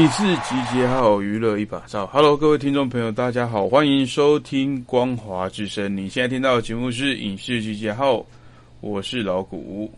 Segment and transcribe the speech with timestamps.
[0.00, 2.06] 影视集结号，娱乐一把照。
[2.06, 5.94] Hello，各位听众朋友，大家好，欢迎收听光华之声。
[5.94, 8.24] 你现在听到的节目是影视集结号，
[8.80, 9.92] 我是老谷。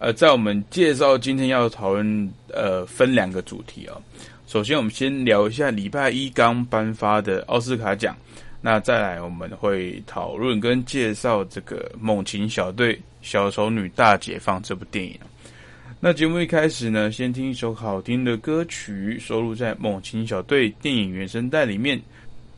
[0.00, 3.94] 呃，在我们介绍今天要讨论，呃，分两个主题啊。
[4.48, 8.16] 首先，我们先聊一下礼拜一刚颁发的奥斯卡奖。
[8.60, 15.16] 那再来，我们会讨论跟介绍这个《猛禽小队：小丑女大解放》这部电影。
[16.04, 22.02] 那节目一开始呢，先听一首好听的歌曲，收录在《猛禽小队》电影原声带里面，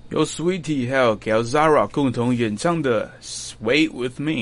[0.08, 3.12] 由 Sweetie 还有 Gelzara 共同演唱的
[3.62, 4.32] 《Sway with Me》。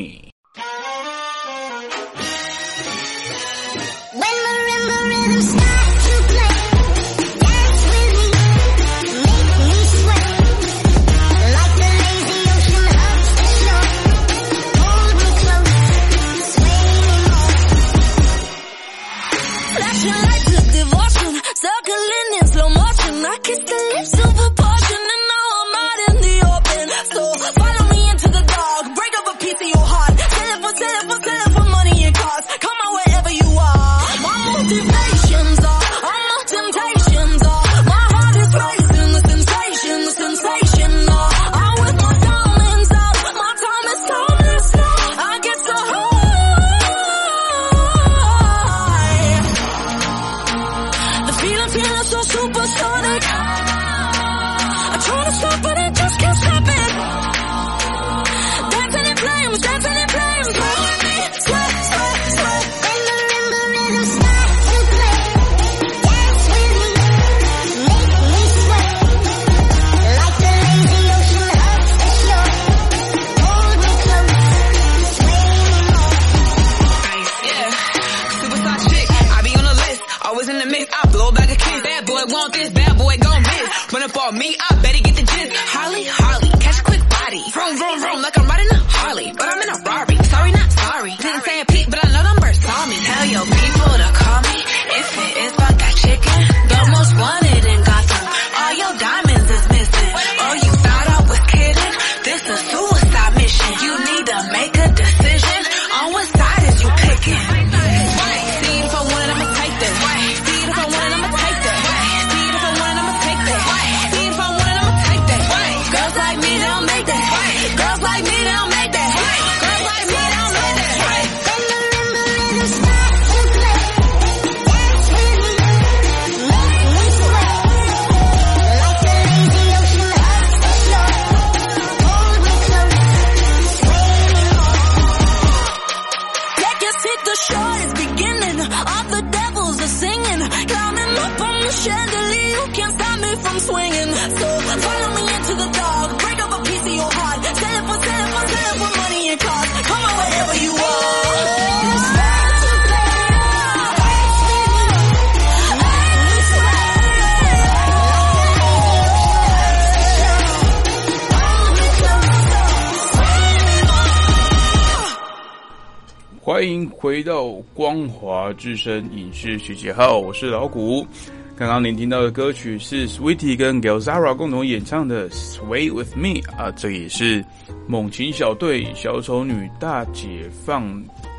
[166.45, 171.07] 欢迎回到光华之声影视学习号，我是老谷。
[171.55, 177.41] 刚刚您听到的歌曲是 Sweetie 跟 Galzara 共同演唱的《Sway with Me》啊，这也是
[177.87, 180.85] 《猛禽小队：小丑女大解放》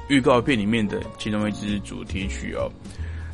[0.07, 2.71] 预告片里面的其中一支主题曲哦。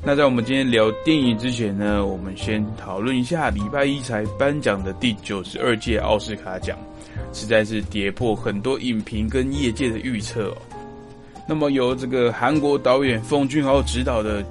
[0.03, 6.75] 那在我们今天聊电影之前呢，我们先讨论一下礼拜一才颁奖的第九十二届奥斯卡奖，
[7.31, 10.57] 实在是跌破很多影评跟业界的预测哦。
[11.49, 14.43] 那么由这个韩国导演奉俊昊执导的《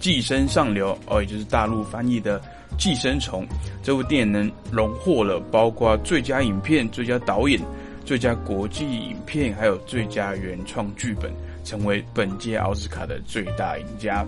[0.00, 2.40] 寄生上流》哦，也就是大陆翻译的
[2.76, 3.44] 《寄生虫》
[3.84, 7.60] 这部电影呢，荣获了包括最佳影片、最佳导演、
[8.04, 11.32] 最佳国际影片，还有最佳原创剧本，
[11.62, 14.26] 成为本届奥斯卡的最大赢家。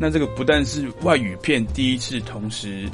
[0.00, 2.88] 那这个不但是外语片第一次同时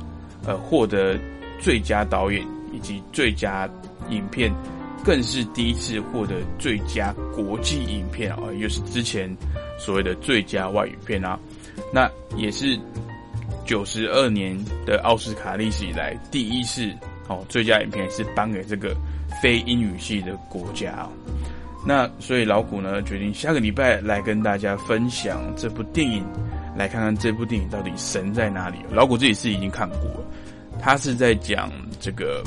[0.44, 1.16] 呃获得
[1.60, 3.70] 最佳导演以及最佳
[4.10, 4.52] 影片。
[5.04, 9.30] 更是第一次获得最佳国际影片啊，又是之前
[9.78, 11.38] 所谓的最佳外语片啊，
[11.92, 12.78] 那也是
[13.66, 16.90] 九十二年的奥斯卡历史以来第一次
[17.28, 18.96] 哦，最佳影片是颁给这个
[19.42, 21.06] 非英语系的国家。
[21.86, 26.24] 那所以老谷呢决定下个礼拜来跟大家分享这部电影，
[26.74, 28.78] 来看看这部电影到底神在哪里。
[28.90, 30.24] 老谷自己是已经看过了，
[30.80, 31.70] 他是在讲
[32.00, 32.42] 这个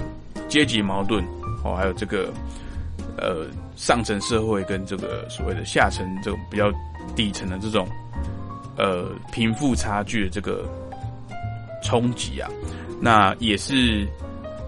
[0.50, 1.24] 阶级矛盾。
[1.68, 2.31] 哦，还有这个，
[3.18, 6.72] 呃，上层社会跟这个所谓的下层这种比较
[7.16, 7.88] 底层的这种，
[8.78, 10.66] 呃，贫富差距的这个
[11.84, 12.50] 冲击啊，
[13.02, 14.08] 那也是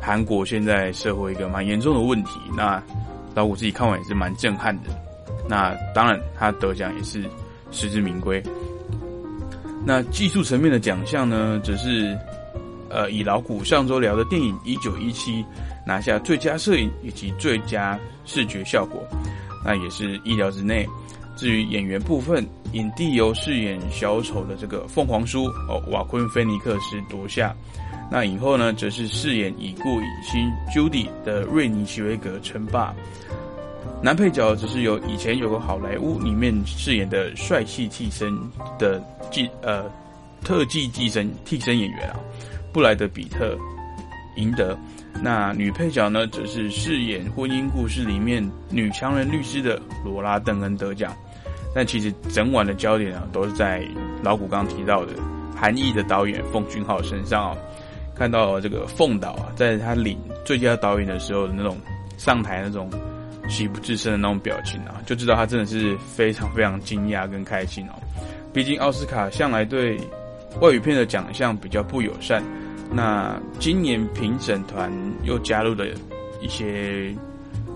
[0.01, 2.40] 韩国现在社会一个蛮严重的问题。
[2.56, 2.81] 那
[3.34, 4.90] 老虎自己看完也是蛮震撼的。
[5.48, 7.24] 那当然，他得奖也是
[7.72, 8.44] 实至名归。
[9.86, 12.18] 那技术层面的奖项呢，则是
[12.90, 15.42] 呃以老谷上周聊的电影《一九一七》
[15.89, 19.03] 拿下最佳摄影以及最佳视觉效果，
[19.65, 20.88] 那也是意料之内。
[21.36, 27.56] 至于演员部分，影帝由饰演小丑的这个凤凰叔哦瓦昆菲尼克斯夺下，
[28.12, 32.94] 那影后呢，则是饰演已故影星 Judy 的瑞尼奇维格称霸。
[34.00, 38.31] 男配角则是由以前有个好莱坞里面饰演的帅气替身
[38.77, 39.89] 的替呃
[40.43, 42.19] 特技替身替身演员啊
[42.72, 43.58] 布莱德比特
[44.36, 44.77] 赢得。
[45.22, 51.16] 那女配角呢，则是饰演婚姻故事里面女强人律师的罗拉邓恩得奖。
[51.74, 53.86] 但其实整晚的焦点啊，都是在
[54.24, 55.13] 老古刚提到的
[55.56, 57.58] 韩裔的导演奉俊昊身上啊。
[58.16, 61.78] 看到这个奉导啊，在他领最佳导演的时候的那种
[62.18, 62.89] 上台那种。
[63.50, 67.94] 喜不自胜的那种表情啊，就知道他真的是非常非常惊讶跟开心哦。
[68.54, 69.98] 毕竟奥斯卡向来对
[70.62, 72.44] 外语片的奖项比较不友善，
[72.91, 74.91] 那今年评审团
[75.24, 75.86] 又加入了
[76.41, 77.15] 一些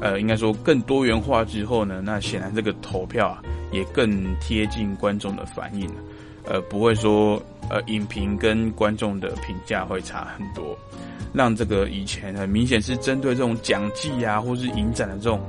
[0.02, 3.42] 呃，应该说更多元化之后呢，那显然这个投票啊
[3.72, 5.96] 也更贴近观众的反应了，
[6.46, 10.78] 呃，不会说呃影评跟观众的评价会差很多。
[11.32, 15.42] 让这个以前很明显是针对这种奖季啊，或是影展的这种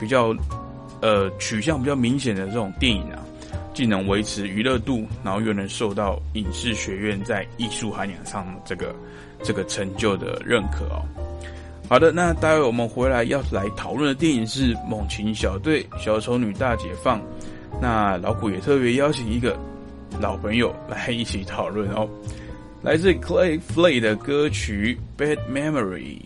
[0.00, 0.34] 比较
[1.00, 3.22] 呃取向比较明显的这种电影啊，
[3.78, 8.92] 既能维持娱乐度，然后又能受到影视学院在艺术涵养上这个
[9.40, 11.06] 这个成就的认可哦。
[11.88, 17.20] 好的，那待会我们回来要来讨论的电影是《猛禽小队：小丑女大解放》，
[17.80, 19.56] 那老虎也特别邀请一个
[20.20, 22.08] 老朋友来一起讨论哦。
[22.82, 26.18] 来自 Clay Flay 的歌曲《Bad Memory》。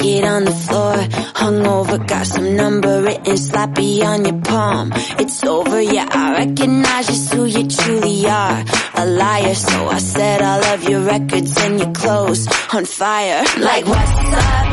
[0.00, 0.94] Naked on the floor,
[1.34, 4.92] hungover, got some number written sloppy on your palm.
[5.18, 8.64] It's over, yeah, I recognize just who you truly are.
[8.94, 13.44] A liar, so I said all of your records and your clothes on fire.
[13.58, 14.66] Like, what's up?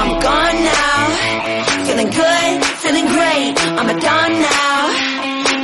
[0.00, 1.84] I'm gone now.
[1.86, 3.54] Feeling good, feeling great.
[3.78, 4.78] I'm a dawn now.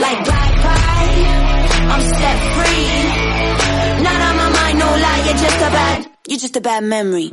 [0.04, 1.14] Like bye bye.
[1.92, 4.02] I'm set free.
[4.04, 5.22] Not on my mind, no lie.
[5.26, 7.30] You're just a bad, you're just a bad memory.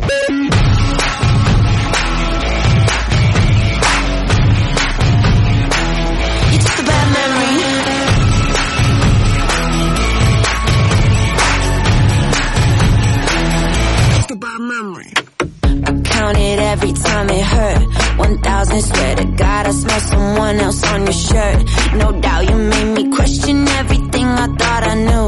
[16.77, 17.84] Every time it hurt.
[18.17, 21.60] 1000, swear to God I smell someone else on your shirt.
[22.01, 25.27] No doubt you made me question everything I thought I knew.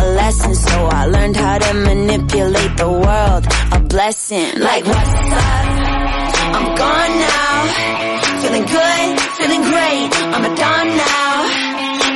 [0.00, 3.42] A lesson, so I learned how to manipulate the world.
[3.76, 5.66] A blessing, like what's up?
[6.56, 7.52] I'm gone now.
[8.42, 10.08] Feeling good, feeling great.
[10.34, 11.32] I'm a dawn now.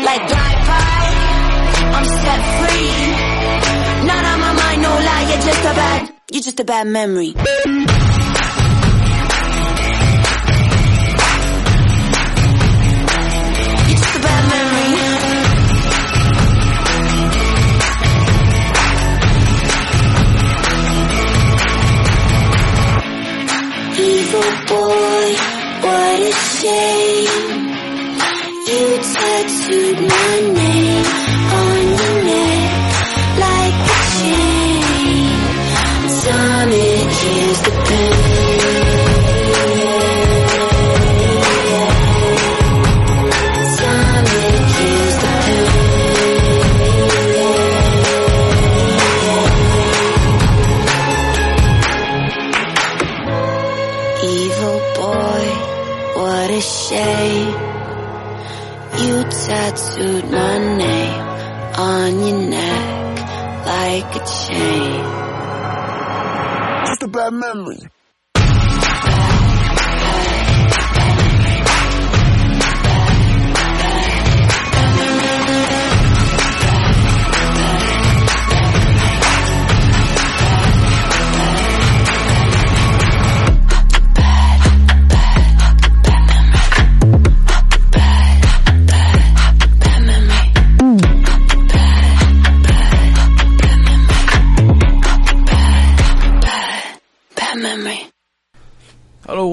[0.09, 1.11] Like bye-bye
[1.97, 2.95] I'm set free.
[4.11, 7.35] Not on my mind, no lie You're just a bad, you're just a bad memory
[26.09, 27.69] what a shame.
[28.69, 28.83] You
[29.15, 31.18] tattooed my name
[61.79, 63.19] on your neck
[63.65, 65.01] like a chain.
[66.87, 67.79] Just a bad memory.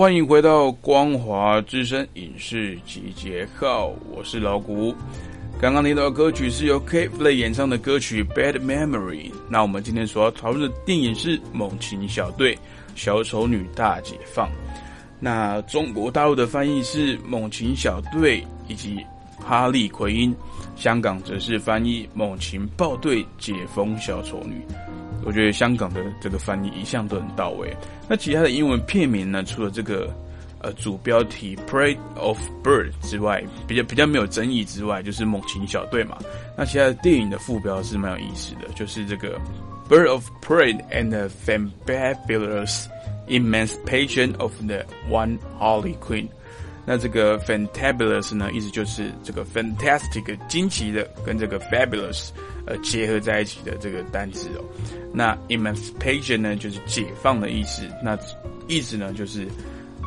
[0.06, 4.94] 欢迎回到光华之声影视集结号，我是老谷。
[5.60, 9.32] 刚刚听到歌曲是由 K Play 演唱的歌曲《Bad Memory》。
[9.50, 12.56] 那我们今天所要讨论的电影是《猛禽小队：
[12.94, 14.48] 小丑女大解放》。
[15.20, 18.98] 那中国大陆的翻译是《猛禽小队》以及
[19.44, 20.32] 《哈利奎因》，
[20.76, 24.62] 香港则是翻译《猛禽豹队解封小丑女》。
[25.24, 27.72] 我觉得香港的这个翻译一向都很到位。
[28.10, 29.44] 那其他的英文片名呢？
[29.44, 30.14] 除了这个。
[30.60, 36.18] 呃，主标题《Prey of Bird》之外，比较比较没有争议之外，就是猛禽小队嘛。
[36.58, 39.38] 那其他的电影的副标是蛮有意思的，就是这个
[39.88, 42.86] 《Bird of Prey and the Fabulous
[43.28, 46.24] Emancipation of the One Holy Queen》。
[46.84, 52.30] 那这个 “fantabulous” 呢，意思就是这个 “fantastic” 惊奇的，跟这个 “fabulous”
[52.66, 54.64] 呃结合在一起的这个单词哦。
[55.14, 57.84] 那 “emancipation” 呢，就是解放的意思。
[58.04, 58.18] 那
[58.68, 59.48] 意思呢，就是。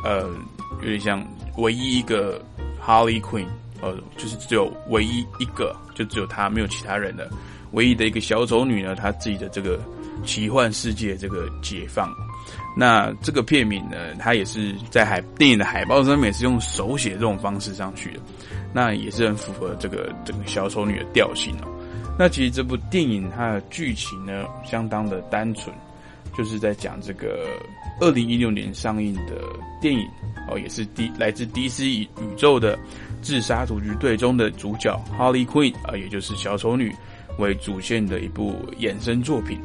[0.01, 0.29] 呃，
[0.81, 1.21] 有点像
[1.57, 2.41] 唯一一个
[2.81, 3.47] Harley Queen
[3.81, 7.29] 呃，就是只有唯一一个，就只有她，没有其他人的
[7.73, 9.77] 唯一的一个小丑女呢，她自己的这个
[10.23, 12.09] 奇幻世界这个解放。
[12.77, 18.21] 那这个片名呢，它也是在海电影的海报上面也是用手写这种方式上去的，
[18.71, 21.67] 那也是很符合这个整个小丑女的调性哦。
[22.19, 25.73] 那其实这部电影它的剧情呢，相当的单纯。
[26.37, 27.49] 就是在讲这个
[27.99, 29.41] 二零一六年上映的
[29.81, 30.07] 电影
[30.47, 32.07] 哦，也是 D 来自 DC 宇
[32.37, 32.77] 宙的
[33.21, 36.95] 自杀突击队中的主角 Harley Quinn 啊，也就是小丑女
[37.39, 39.59] 为主线的一部衍生作品。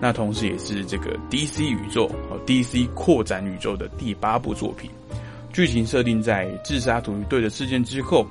[0.00, 4.90] 那同时也是这个 DC 宇宙哦 DC 扩展宇宙的第八部作品。
[5.52, 8.24] 剧情设定在自杀突击队的事件之后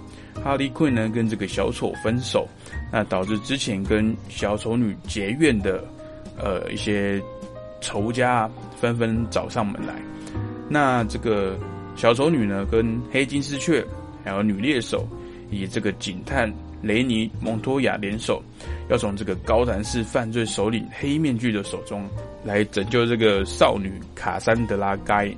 [0.44, 2.48] ，Harley Quinn 呢跟这个小丑分手，
[2.92, 5.84] 那导致之前跟小丑女结怨的
[6.38, 7.22] 呃一些。
[7.82, 9.94] 仇家纷纷找上门来，
[10.68, 11.58] 那这个
[11.96, 13.82] 小丑女呢，跟黑金丝雀
[14.22, 15.08] 还有女猎手
[15.50, 18.44] 以这个警探雷尼蒙托亚联手，
[18.90, 22.06] 要从这个高谭市犯罪首领黑面具的手中
[22.44, 25.34] 来拯救这个少女卡珊德拉该。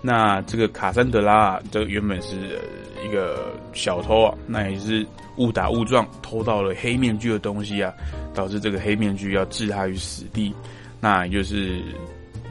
[0.00, 2.60] 那这个卡珊德拉这原本是
[3.04, 5.04] 一个小偷啊，那也是
[5.36, 7.92] 误打误撞偷到了黑面具的东西啊，
[8.32, 10.54] 导致这个黑面具要置他于死地。
[11.00, 11.80] 那也就是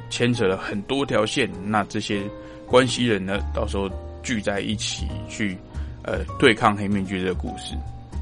[0.09, 2.21] 牵扯了很多条线，那这些
[2.65, 3.89] 关系人呢，到时候
[4.21, 5.57] 聚在一起去
[6.03, 7.75] 呃对抗黑面具这个故事。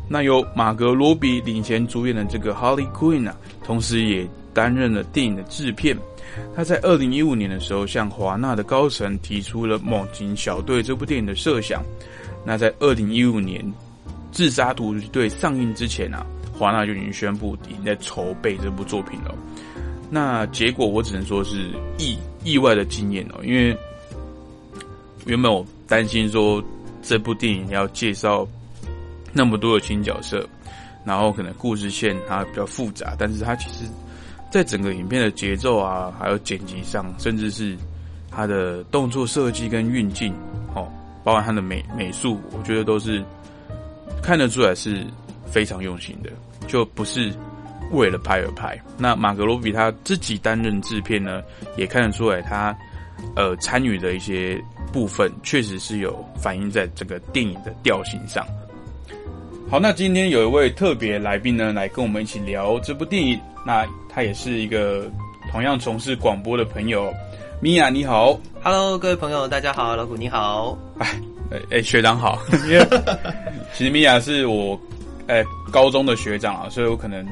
[0.07, 5.97] 那由马格罗比领衔主演的这个 Harley Quinn 啊，同时也担任了电影的制片。
[6.55, 11.83] 他在二零一五年的时候，向华纳的高层提出了《猛禽小队》这部电影的设想。
[12.45, 13.61] 那在二零一五年
[14.31, 19.35] 《自杀突击队》上映之前啊，华纳就已经宣布已经在筹备这部作品了。
[20.09, 23.75] 那结果我只能说是意意外的经验哦，因为
[25.25, 26.63] 原本我担心说
[27.01, 28.47] 这部电影要介绍
[29.33, 30.47] 那么多的新角色，
[31.03, 33.89] 然后可能故事线它比较复杂，但是它其实
[34.55, 37.75] 在整个影片的节奏啊，还有剪辑上，甚至是
[38.31, 40.33] 他的动作设计跟运镜
[40.73, 40.87] 哦，
[41.25, 43.21] 包括他的美美术，我觉得都是
[44.23, 45.05] 看得出来是
[45.45, 46.29] 非常用心的，
[46.67, 47.33] 就不是。
[47.91, 51.43] 为了拍而拍，那马格罗比他自己担任制片呢，
[51.77, 52.75] 也看得出来他
[53.35, 54.59] 呃参与的一些
[54.91, 58.43] 部分，确实是有反映在这个电影的调性上。
[59.67, 63.39] 好，那今天有一位特别来宾呢，来跟我们一起聊这部电影。
[63.65, 65.09] 那他也是一个
[65.51, 67.11] 同样从事广播的朋友，
[67.59, 71.19] 米娅你好，Hello，各位朋友大家好，老古你好，哎
[71.71, 72.39] 哎学长好，
[73.73, 74.79] 其实米娅是我
[75.27, 77.25] 哎高中的学长啊，所以我可能。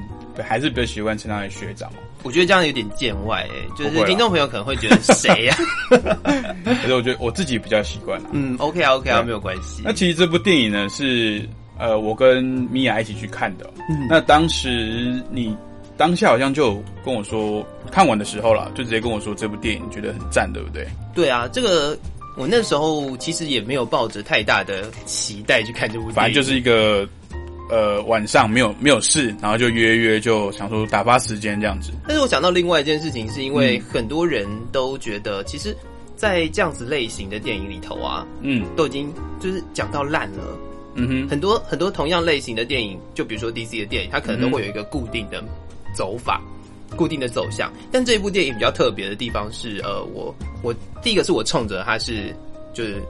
[0.43, 1.87] 还是比较习惯称他为学长
[2.23, 5.55] 我觉得这样有点见外诶，就是听众朋友可能会觉得谁呀？
[6.65, 9.83] 可是我觉得我自己比较习惯嗯，OK 啊，OK 啊，没有关系。
[9.85, 13.69] 那其实这部电影呢是呃我跟米娅一起去看的。
[13.89, 15.55] 嗯，那当时你
[15.97, 20.87] 当下好像就跟我说，看完的时候了，就直接跟我说这部电影觉得很赞，对不对？
[21.13, 21.97] 对啊，这个
[22.37, 27.07] 我那时候其实也没有抱着太大的期待去看这部电影，反正就是一个。
[27.69, 31.91] 呃，晚上没有没有事，然后就约约，就想说打发时间这样子。
[32.05, 35.75] 但是我想到另外一件事情，是因为很多人都觉得，其实，
[36.15, 40.43] 在这样子类型的电影里头啊，嗯，都已经就是讲到烂了。
[40.95, 45.43] 嗯哼，很多很多同样类型的电影，就比如说 DC 的电影，它可能都会有一个固定的
[45.95, 46.41] 走法、
[46.95, 47.71] 固定的走向。
[47.91, 52.35] 但这一部电影比较特别的地方是，呃，我我第一个是我冲着它是
[52.73, 53.01] 就是。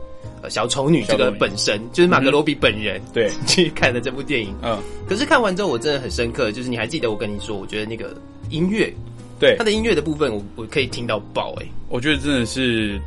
[0.50, 4.54] 小丑女这个本身就是马格罗比本人，对， 去看的这部电影。
[4.62, 8.13] 嗯，可是看完之后我真的很深刻，就是你还记得我跟你说，我觉得那个
[8.50, 8.93] 音乐，
[9.39, 13.00] 对他的音乐的部分，我我可以听到爆哎，我觉得真的是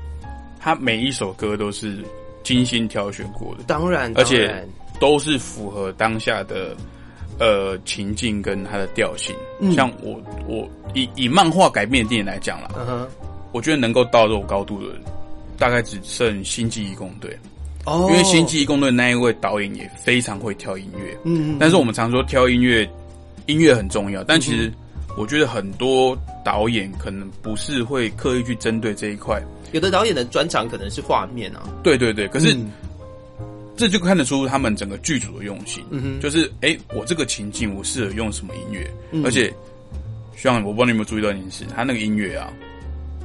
[0.58, 2.02] 他每一首歌都是
[2.46, 4.64] 精心挑选过的，当然，而且
[5.00, 6.76] 都是符合当下的
[7.40, 9.34] 呃情境跟它的调性。
[9.74, 13.08] 像我我以以漫画改编的电影来讲了，
[13.50, 14.94] 我觉得能够到这种高度的，
[15.58, 17.36] 大概只剩《星际义工队》
[17.90, 22.88] 哦，因为《星际义工队》那一位导演也非常会挑音乐，嗯，但是我们常说挑音乐，
[23.46, 24.72] 音乐很重要，但其实。
[25.18, 31.68] 我觉得很多导演可能不是会刻意去针对这一块，有的导演的专长可能是画面啊。
[31.82, 32.56] 对对对，可是
[33.76, 35.84] 这就看得出他们整个剧组的用心。
[36.20, 38.90] 就是哎，我这个情境我适合用什么音乐，
[39.24, 39.52] 而且，
[40.36, 42.52] 像我不知道你有没有注意到一件事，他那个音乐啊，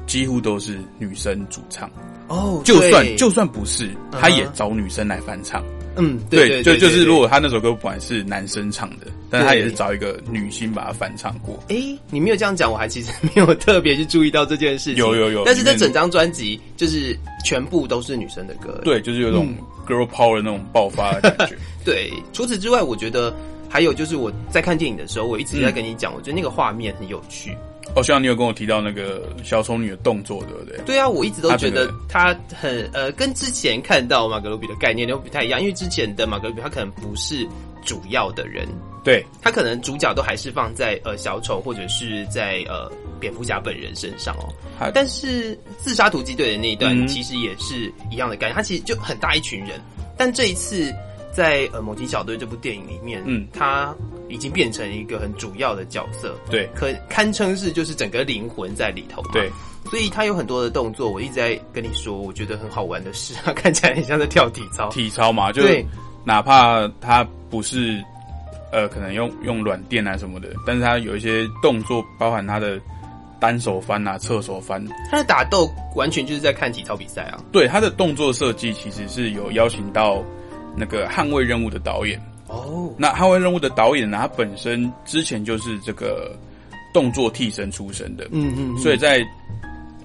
[0.06, 1.90] 几乎都是女生主唱。
[2.28, 5.64] 哦，就算就算不是，他也找女生来翻唱。
[5.96, 11.58] 嗯，对，就就是如果他那首歌不管是男生唱的，但他也是找一个女星把它翻唱过。
[11.68, 11.76] 哎，
[12.10, 14.96] 你没有这样讲，我还其实没有特别去注意到这件事情。
[14.96, 18.80] 有有有，但是这整张专辑就是全部都是女生的歌。
[18.84, 19.54] 对，就是有种
[19.86, 21.56] girl power 那种爆发的感觉。
[21.84, 23.34] 对，除此之外，我觉得
[23.68, 27.56] 还有就是我在看电影的时候，我一直在跟你讲，我觉得那个画面很有趣。
[27.94, 30.78] 哦，像你有跟我提到那个小丑女的动作，对不对？
[30.86, 37.46] 对啊，我一直都觉得她很呃，跟之前看到马格鲁比的概念都不太一样，因为之前的马格鲁比他可能不是
[37.84, 38.66] 主要的人，
[39.04, 42.90] 对他可能主角都还是放在呃小丑或者是在呃
[43.20, 44.48] 蝙蝠侠本人身上哦。
[44.94, 49.78] 但是自杀突击队的那一段其实也是一样的概念，他其实就很大一群人，
[50.16, 50.90] 但这一次
[51.32, 53.94] 在呃猛禽小队这部电影里面，嗯，他。
[54.28, 59.50] 已经变成一个很主要的角色，对，可堪称是就是整个灵魂在里头，对，
[59.90, 65.62] 所以他有很多的动作，我一直在跟你说，我觉得很好玩的事，他 看起来很像在跳体操，体操嘛，就
[66.24, 68.02] 哪怕他不是
[68.72, 72.80] 呃，可能用用软垫啊什么的，但是他有一些动作，包含他的
[73.38, 80.24] 单手翻啊、侧手翻，他的打斗完全就是在看体操比赛啊，对，他的动作设计其实是有邀请到
[80.76, 82.20] 那个捍卫任务的导演。
[82.48, 84.18] 哦，那《捍卫任务》的导演呢？
[84.20, 86.36] 他本身之前就是这个
[86.92, 89.24] 动作替身出身的，嗯嗯，所以在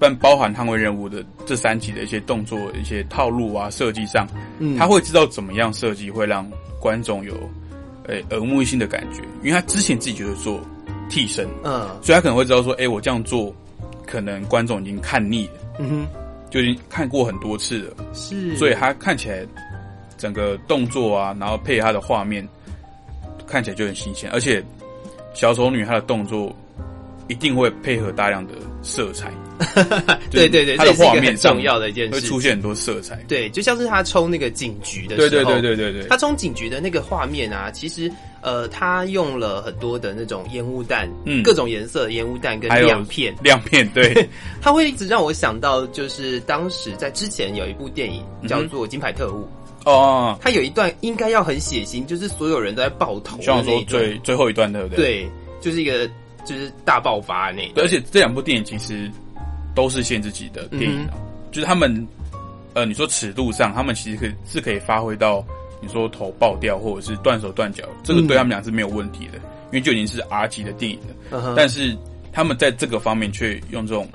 [0.00, 4.26] 但包含《捍卫任务》的这三集的一些动作、一些套路啊设计上，
[4.60, 6.50] 嗯，他会知道怎么样设计会让
[6.80, 7.34] 观众有
[8.06, 10.58] 诶耳目一新的感觉，因为他之前自己就是做
[11.10, 13.54] 替身，嗯，所以他可能会知道说，哎，我这样做
[14.06, 16.06] 可能观众已经看腻了，嗯哼，
[16.48, 19.46] 就已经看过很多次了，是，所以他看起来。
[20.18, 22.46] 整个动作啊，然后配他的画面，
[23.46, 24.28] 看起来就很新鲜。
[24.30, 24.62] 而且
[25.32, 26.54] 小丑女她的动作
[27.28, 29.32] 一定会配合大量的色彩。
[30.30, 33.16] 对 对对，它的画面重要的一件事会出现很多色彩。
[33.26, 38.08] 对，就像是他冲那个警局的时候，对对对对对他冲警局的那个画面啊，其实
[38.40, 44.28] 呃，他用了很多的那种烟雾弹，嗯，各种颜色的烟雾弹跟亮片，亮片，对，
[44.62, 49.42] 他会一直让我想到，就是当时在之前有一部电影叫做《金牌特务》。
[49.84, 53.40] 哦，他有一段应该要很血腥，就是所有人都在爆头。
[53.40, 54.96] 希望说最最后一段对不对？
[54.96, 56.06] 对，就是一个
[56.44, 57.62] 就是大爆发那。
[57.76, 59.10] 而且这两部电影其实
[59.74, 61.06] 都是限制级的电影，
[61.50, 62.06] 就是他们
[62.74, 65.42] 呃，你说尺度上，他们其实可以是可以发挥到
[65.80, 70.98] 你说头爆掉或者是断手断脚，这个对他们俩是没有问题的，因为就已经是 R 级的电影
[71.30, 71.54] 了。
[71.56, 71.96] 但是
[72.30, 74.06] 他们在这个方面却用这种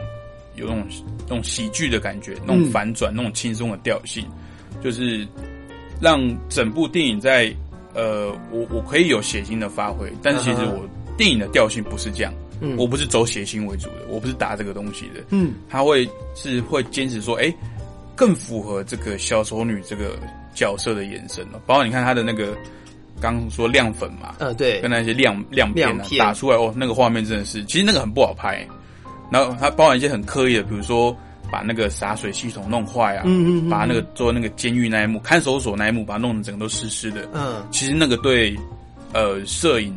[0.56, 0.86] 有那种
[1.21, 4.23] 那种喜剧的感觉，那种反转，那种轻松的调性，
[4.84, 5.28] 就是。
[6.04, 7.50] 让整部电影在
[7.94, 10.86] 呃，我我可以有血腥的发挥，但是其实我
[11.16, 17.54] 电影的调性不是这样，嗯，我不是走血腥为主的，我不是打这个东西的，嗯，他会是会坚持说，哎，
[18.16, 20.18] 更符合这个小丑女这个
[20.54, 22.58] 角色的眼神了，包括你看他的那个
[23.22, 28.68] 刚说亮粉嘛，嗯，对，跟那些亮亮片啊打出来哦，那个画面真的是，其实那个很不好拍，
[29.32, 31.16] 然后它包含一些很刻意的，比如说。
[31.54, 37.30] 把那个洒水系统弄坏啊，嗯嗯，把那个做那个监狱那一幕、看守所那一幕，把它弄得整个都湿湿的。
[37.32, 38.58] 嗯，其实那个对
[39.13, 39.96] 呃摄影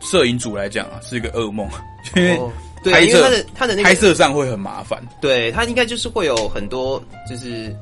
[0.00, 1.66] 摄影组来讲啊，是一个噩梦，
[2.14, 2.38] 因为
[2.84, 5.02] 对，因为他的他的那个拍摄上会很麻烦。
[5.18, 7.74] 对他应该就是会有很多就是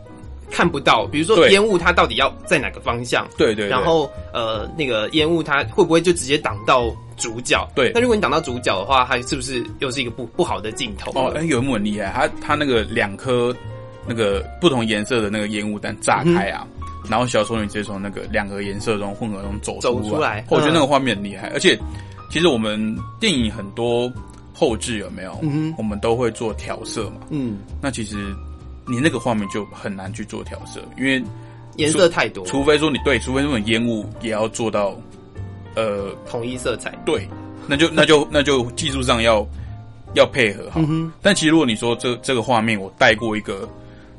[0.50, 3.26] 看不到，比如说烟雾它到底要在哪个方向？
[3.36, 6.94] 对对，然后呃那个烟雾它会不会就直接挡到？
[7.18, 11.10] 主角对，那如果你挡到主角的话，它是不是又是一个不不好的镜头？
[11.16, 13.52] 哦，哎，有一幕很厉害，它它那个两颗
[14.06, 16.64] 那个不同颜色的那个烟雾弹炸开啊，
[17.10, 21.48] 然后小丑女直接从那个两个颜色中混合中走走出来，我觉得那个画面很厉害。
[21.48, 21.76] 而且
[22.30, 24.08] 其实我们电影很多
[24.54, 25.36] 后置有没有？
[25.42, 27.22] 嗯，我们都会做调色嘛。
[27.30, 28.32] 嗯，那其实
[28.88, 31.22] 你那个画面就很难去做调色，因为
[31.76, 34.98] 颜色太多，除非说你对，除非那种烟雾也要做到。
[35.74, 37.28] 呃，统一色彩对，
[37.68, 39.46] 那就那就那就技术上要
[40.14, 40.80] 要配合哈。
[41.22, 43.68] 但其实如果你说这这个画面我带过一个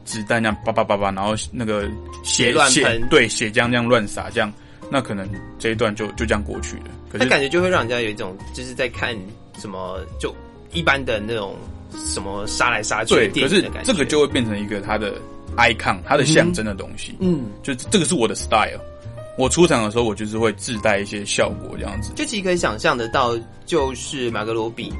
[0.05, 1.89] 子弹这样叭叭叭叭，然后那个
[2.23, 4.53] 血血对血浆这样乱洒，这样
[4.89, 5.27] 那可能
[5.57, 6.83] 这一段就就这样过去了。
[7.19, 9.13] 他感觉就会让人家有一种就是在看
[9.57, 10.33] 什么就
[10.71, 11.57] 一般的那种
[11.97, 13.91] 什么杀来杀去的电影的感觉。
[13.91, 15.15] 这个就会变成一个他的
[15.57, 17.15] icon，他的象征的东西。
[17.19, 18.79] 嗯，就这个是我的 style。
[19.37, 22.11] 我出场的时候，我就是会自带一些效果，这样子。
[22.13, 24.91] 就其实可以想象得到，就是马格罗比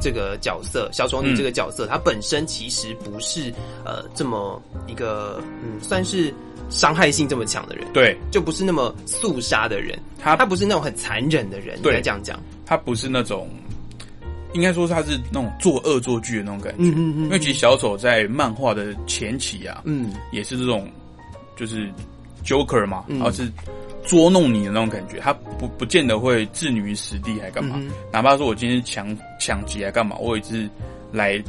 [0.00, 3.52] 这个角色，小丑女这个角色，她本身其实不是
[3.84, 6.32] 呃这么一个嗯，算是
[6.70, 7.86] 伤害性这么强的人。
[7.92, 9.98] 对，就不是那么肃杀的人。
[10.18, 12.40] 他他不是那种很残忍的人，应该这样讲。
[12.64, 13.46] 他不是那种，
[14.54, 16.84] 应该说他是那种做恶作剧的那种感觉。
[16.84, 17.24] 嗯嗯嗯。
[17.24, 20.90] 因为其实小丑在漫画的前期啊，嗯，也是这种，
[21.56, 21.90] 就是
[22.44, 23.50] Joker 嘛，而是。
[24.04, 27.80] 捉弄你的那种感觉，他不不见得会置你于死地，还干嘛？
[28.12, 30.16] 哪怕说我今天抢抢劫，还干嘛？
[30.16, 30.68] 我也是
[31.12, 31.40] 来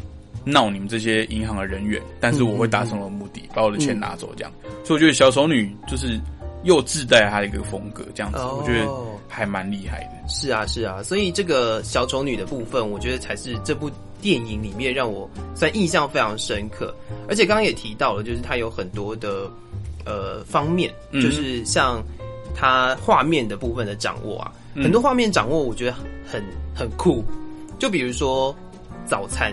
[0.46, 4.54] 闹你们这些银行的人员，但是我会达成我的目的，把我的钱拿走，这样。
[4.84, 6.22] 所以我觉得小丑女就是
[6.64, 8.90] 又自带他的一个风格，这样子，我觉得
[9.28, 10.30] 还蛮厉害的。
[10.30, 13.90] 是啊，是啊，所以这个小丑女的部分，我觉得才是这部
[14.22, 16.94] 电影里面让我在印象非常深刻。
[17.28, 19.50] 而且刚刚也提到了，就是它有很多的
[20.06, 22.04] 呃方面，就是像。
[22.56, 26.40] 它画面的部分的掌握啊，很多画面掌握我觉得很
[26.76, 27.26] 很酷。
[27.80, 28.56] 就比如说
[29.08, 29.52] 早餐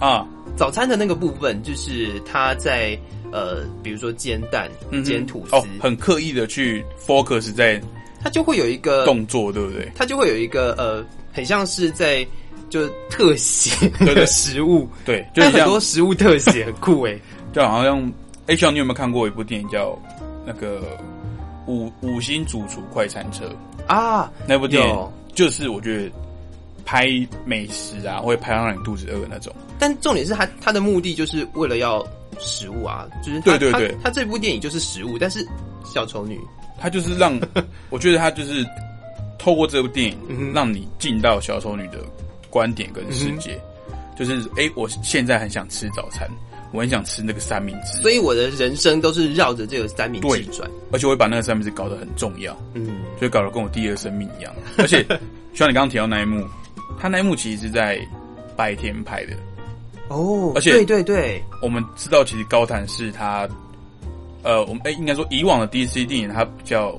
[0.00, 2.98] 啊，早餐的那个部分，就是他在
[3.32, 4.70] 呃，比如说煎蛋、
[5.04, 7.80] 煎吐司，很刻意的去 focus 在，
[8.22, 9.90] 它就会有一个动作，对不对？
[9.94, 12.26] 它就会有一个呃，很像是在
[12.68, 17.18] 就特写的食物，对，就很多食物特写很酷哎，
[17.52, 18.12] 就好像
[18.46, 19.98] H 你有没有看过一部电影叫
[20.46, 20.80] 那个？
[21.66, 23.44] 五五星主厨快餐车
[23.86, 26.10] 啊，那部电影就是我觉得
[26.84, 27.06] 拍
[27.44, 29.54] 美食啊，会拍到让你肚子饿那种。
[29.78, 32.04] 但重点是他他的目的就是为了要
[32.40, 35.18] 食物啊，就是对对对，他这部电影就是食物。
[35.18, 35.46] 但是
[35.84, 36.40] 小丑女，
[36.78, 37.38] 他就是让
[37.90, 38.66] 我觉得他就是
[39.38, 41.98] 透过这部电影，让你进到小丑女的
[42.48, 43.60] 观点跟世界，
[44.18, 46.28] 就是哎，我现在很想吃早餐。
[46.72, 54.54] 我很想吃那个三明治，所以我的人生都是绕着这个三明治转，而且我会把那个三明治搞得很重要，嗯，所以搞得跟我第二生命一样。
[54.78, 55.04] 而且，
[55.52, 56.46] 像你刚刚提到那一幕，
[56.96, 57.98] 他那一幕其实是在
[58.56, 59.32] 白天拍的
[60.10, 63.48] 哦，而且对对对，我们知道其实高谭是他，
[64.42, 66.94] 呃，我们哎应该说以往的 DC 电影它比较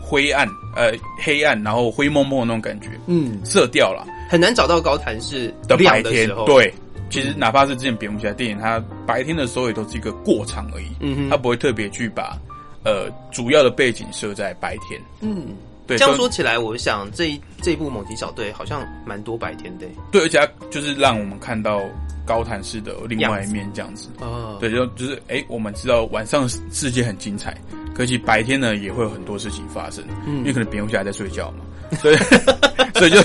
[0.00, 0.46] 灰暗，
[0.76, 6.72] 呃，黑暗，然后灰蒙蒙的那种感觉，嗯，色调啦，很难找到高谭是的白天，对。
[7.08, 12.36] 其实哪怕是之前蝙蝠侠电影，它白天的时候也都是一个过场而已，嗯哼，它不会特别去把
[12.82, 15.00] 呃主要的背景设在白天。
[15.20, 15.54] 嗯，
[15.86, 15.96] 对。
[15.96, 19.86] 这样说起来，我想这这一部《猛禽小队》好像蛮多白天的。
[20.10, 21.80] 对，而且它就是让我们看到
[22.26, 24.08] 高谈式的另外一面，这样子。
[24.20, 27.56] 哦，对，就就是哎，我们知道晚上世界很精彩，
[27.94, 31.64] 可惜白天呢也会有很多事情发生，嗯因为可能蝙蝠侠在睡觉嘛。
[32.00, 32.16] 所以，
[32.98, 33.18] 所以就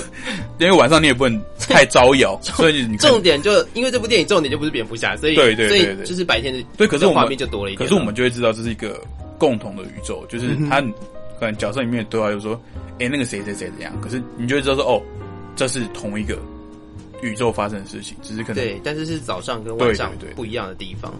[0.59, 7.79] 因为晚上你也不能太招摇，所以你重点就因为这部电影重点就不是蝙蝠侠，所以对对对对，就是白天的对，可是画面就多了一点。
[7.79, 9.01] 可是我们就会知道这是一个
[9.39, 10.79] 共同的宇宙，就是他
[11.39, 12.53] 可能角色里面对话就说，
[12.99, 15.01] 哎，那个谁谁谁怎样，可是你就会知道说，哦，
[15.55, 16.37] 这是同一个
[17.21, 21.13] 宇宙发生的事情，只是可能对，但是是早上跟晚上不一样的地方。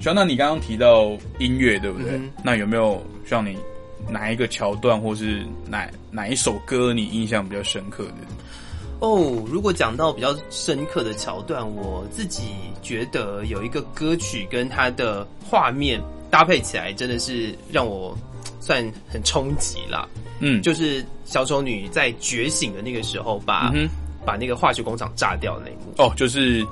[0.00, 2.20] 像那你刚刚提到音乐，对不对？
[2.44, 3.56] 那有没有像你？
[4.10, 8.14] 哪一个桥段，或是哪哪一首歌，你印象比较深刻的？
[8.98, 12.42] 哦，如果讲到比较深刻的桥段，我自己
[12.82, 18.12] 觉得有一个歌曲跟它的画面搭配起来，真的是让我
[18.58, 20.08] 算很冲击啦。
[20.40, 23.72] 嗯，就是小丑女在觉醒的那个时候，把
[24.24, 25.92] 把那个化学工厂炸掉的那一幕。
[25.98, 26.66] 哦，就是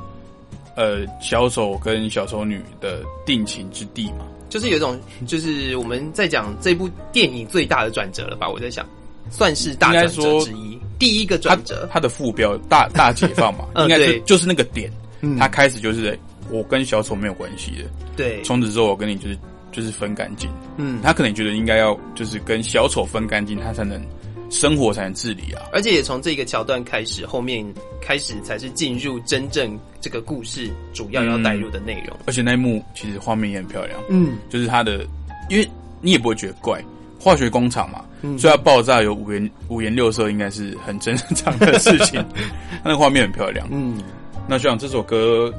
[0.77, 4.27] 呃，小丑跟小丑女的定情之地嘛。
[4.49, 8.49] 就是有一种，就是我们在讲这部电影最大的转折了吧？
[8.49, 8.85] 我在想，
[9.31, 11.89] 算是大转折之一，第一个转折。
[11.93, 14.91] 它的副标“大大解放”嘛， 应该是就是那个点，
[15.39, 16.19] 他开始就是
[16.51, 17.85] 我跟小丑没有关系的，
[18.17, 19.39] 对，从此之后我跟你就是
[19.71, 20.51] 就是分干净。
[20.79, 24.05] 嗯，他可能觉得应该要就是跟小丑分干净，他才能。
[24.51, 25.63] 生活才能自理啊！
[25.73, 27.65] 而且也从这个桥段开始，后面
[28.03, 32.17] 开始才是进入真正这个故事主要要带入的内容。
[32.27, 35.07] 而且那一幕其实画面也很漂亮，嗯，就是它的，
[35.49, 35.67] 因为
[36.01, 36.85] 你也不会觉得怪，
[37.21, 38.05] 化学工厂嘛，
[38.37, 42.25] 所以它爆炸有五颜五颜六色，应该是很正常的事情。
[42.85, 44.03] 那个画面很漂亮，嗯。
[44.49, 45.55] 那就像这首歌，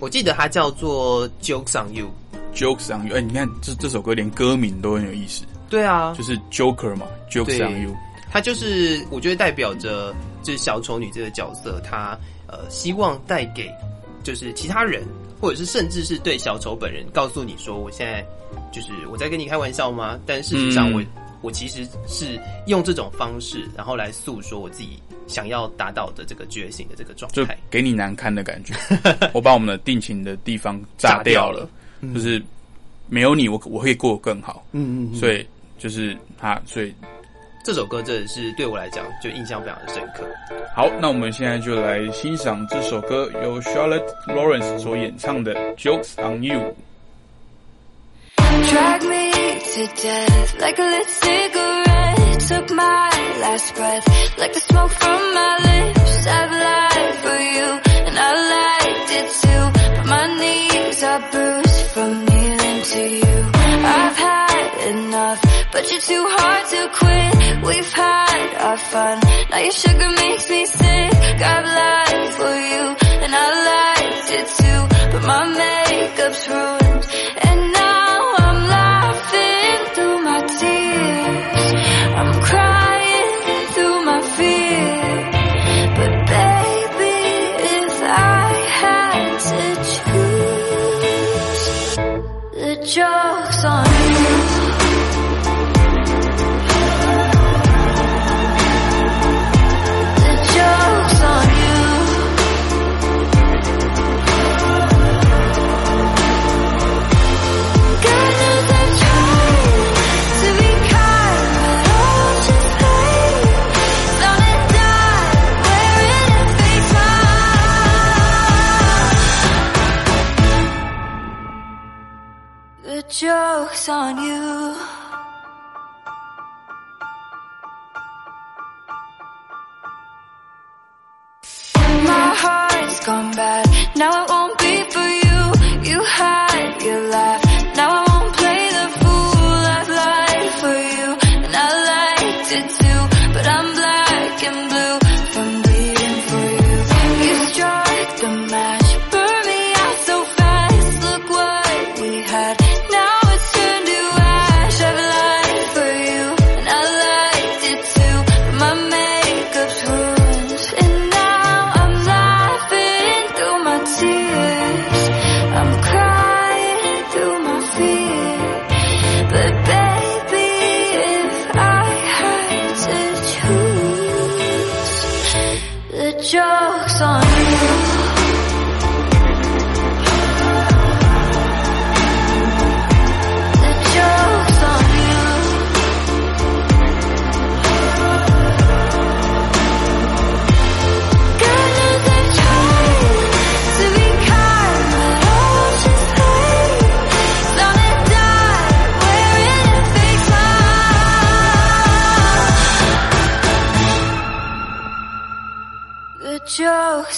[0.00, 2.10] 我记得它叫做《Jokes on You》
[2.58, 3.16] ，Jokes on You。
[3.16, 5.44] 哎，你看这这首歌连歌名都很有意思。
[5.72, 7.96] 对啊，就是 Joker 嘛，Jokes on you。
[8.30, 13.70] 他就是我觉得代表着就是小丑女这个角色，她呃希望带给
[14.22, 15.02] 就是其他人
[15.40, 18.22] 或者是甚至是对小丑本人告诉你说，我现在
[18.70, 20.20] 就是我在跟你开玩笑吗？
[20.26, 21.02] 但事实上，我
[21.40, 28.74] 我其实是用这种方式，然后来诉说我自己想要达到的这个觉醒的这个状态，就给你难堪的感觉。
[29.32, 31.66] 我把我们的定情的地方炸掉了，
[32.14, 32.42] 就是
[33.08, 34.64] 没有你，我我会过得更好。
[34.72, 35.46] 嗯嗯，所以
[35.81, 36.93] 就是他，所以。
[37.63, 40.25] 这首歌真的是对我来讲就印象非常的深刻。
[40.73, 52.39] 好，那我们现在就来欣赏这首歌，由 Charlotte Lawrence 所演唱的《Jokes on You》。Drag me to death like a lit cigarette.
[52.47, 53.09] Took my
[53.41, 56.25] last breath like the smoke from my lips.
[56.25, 59.71] I've lied for you and I liked it too.
[59.97, 63.51] But my knees are bruised from kneeling to you.
[63.83, 64.50] I've had enough.
[65.72, 67.64] but you're too hard to quit.
[67.64, 69.18] We've had our fun.
[69.50, 71.14] Now your sugar makes me sick.
[71.52, 72.82] I've lied for you
[73.24, 74.80] And I liked it too.
[75.12, 76.81] But my makeup's ruined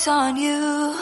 [0.06, 0.94] on you.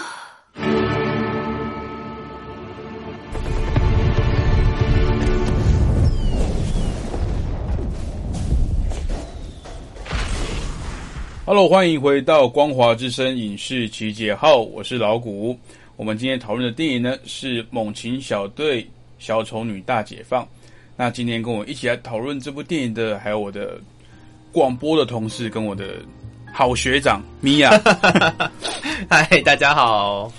[11.44, 15.58] Hello，欢迎回到光华之声影视集结号，我是老谷。
[15.96, 18.86] 我们今天讨论的电影呢是《猛禽小队：
[19.18, 20.44] 小丑女大解放》。
[20.96, 23.80] 那今天跟我一起来讨论这部电影的，还有我的
[24.52, 25.96] 广播的同事跟我的。
[26.52, 27.70] 好学长米娅，
[29.08, 30.30] 嗨，大家好。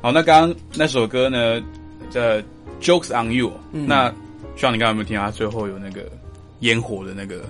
[0.00, 1.62] 好，那刚刚那首歌呢？
[2.10, 2.42] 这
[2.80, 3.52] Jokes on You。
[3.70, 4.12] 那
[4.56, 5.26] 希望你刚刚有没有听到？
[5.26, 6.10] 他最后有那个
[6.60, 7.44] 烟火的那个，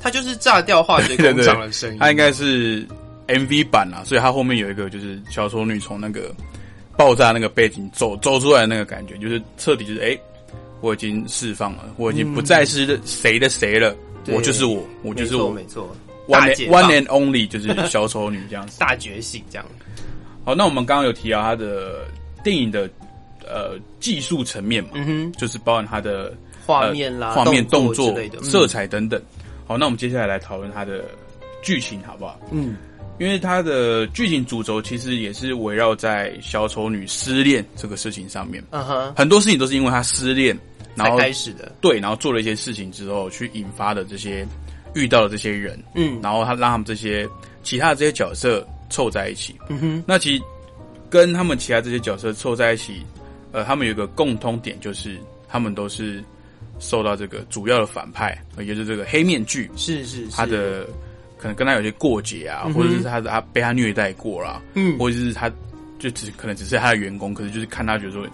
[0.00, 1.98] 它就是炸掉化学工 厂的声音。
[2.00, 2.86] 它应该是
[3.28, 6.34] MV 版啦，所以它后面有一个就是小丑女从那个
[6.96, 10.18] 爆炸那个背景走走出来的那个感觉，就是彻底就是哎，
[10.80, 13.94] 我已经释放了，我已经不再是谁的谁了，
[14.28, 15.94] 我就是我，我就是我，没错。
[16.28, 19.66] One one and only 就是小丑女这样子，大觉醒这样。
[20.44, 22.04] 好，那我们刚刚有提到它的
[22.44, 22.88] 电影的
[23.44, 26.32] 呃技术层面嘛，嗯哼，就是包含它的
[26.64, 29.20] 画面啦、画面动作色彩等等。
[29.66, 31.04] 好，那我们接下来来讨论它的
[31.62, 32.40] 剧情好不好？
[32.52, 32.76] 嗯，
[33.18, 38.62] 因为它的剧情主轴其实也是围绕在小丑女失恋这个事情上面。
[38.70, 40.56] 嗯哼，很多事情都是因为她失恋
[40.94, 44.46] 然后开始的，对，然后做了一些事情之后去引发的这些。
[44.94, 47.28] 遇到了这些人，嗯，然后他让他们这些
[47.62, 50.42] 其他的这些角色凑在一起，嗯哼，那其实
[51.08, 53.02] 跟他们其他这些角色凑在一起，
[53.52, 56.22] 呃，他们有一个共通点，就是他们都是
[56.78, 60.86] 受到这个主要的反派，也就是这个黑面具，是是，他的
[61.38, 65.50] 可能跟他有些过节啊，或者是他他被他虐待过啦，嗯，或者是他
[65.98, 68.26] 就只可能只是他的员工，可是就是看他觉得说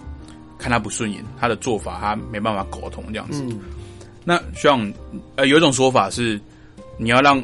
[0.59, 3.45] 看他不顺眼，他的做法他没办法沟通这样子。
[4.29, 4.93] 那像
[5.37, 6.39] 呃有一种说法是，
[6.99, 7.43] 你要让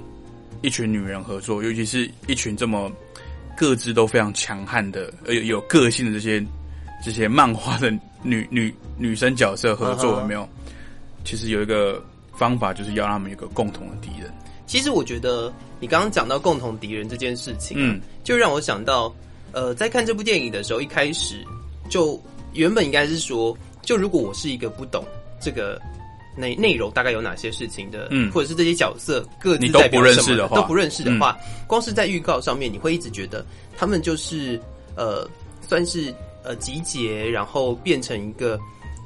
[0.61, 2.93] 一群女人合作，尤其是一群这么
[3.57, 6.47] 各自都非常强悍的、呃有个性的这些
[7.03, 7.91] 这些漫画的
[8.23, 10.47] 女女女生角色合作，有没有？
[11.25, 12.05] 其实有一个
[12.37, 14.31] 方法，就是要让他们有个共同的敌人。
[14.67, 19.11] 其实我觉得你刚刚讲到共同敌人这件事情，嗯，就让我想到，
[19.53, 21.37] 呃，在看这部电影的时候，一开始
[21.89, 25.03] 就原本应该是说，就如果我是一个不懂
[25.41, 25.81] 这个。
[26.37, 33.45] 内内容大概有哪些事情的，嗯，或者是这些角色各自代表什么，都不认识的话，光是在预告上面，你会一直觉得
[33.77, 34.61] 他们就是
[34.97, 35.29] 呃，
[35.69, 38.59] 算是呃集结，然后变成一个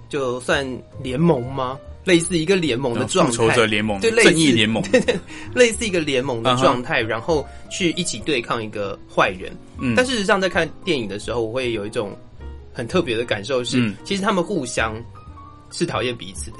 [0.08, 0.66] 就算
[1.02, 1.78] 联盟吗？
[2.04, 5.14] 类似一个联盟的状态，复仇者联盟，对，正义联盟，对对，
[5.54, 9.54] 类似一个联盟的状态，然后去一起对抗一个坏人。
[9.78, 12.16] 嗯，但事实上，在看电影的时候，我会有一种
[12.72, 14.96] 很特别的感受，是其实他们互相
[15.70, 16.58] 是讨厌彼此的。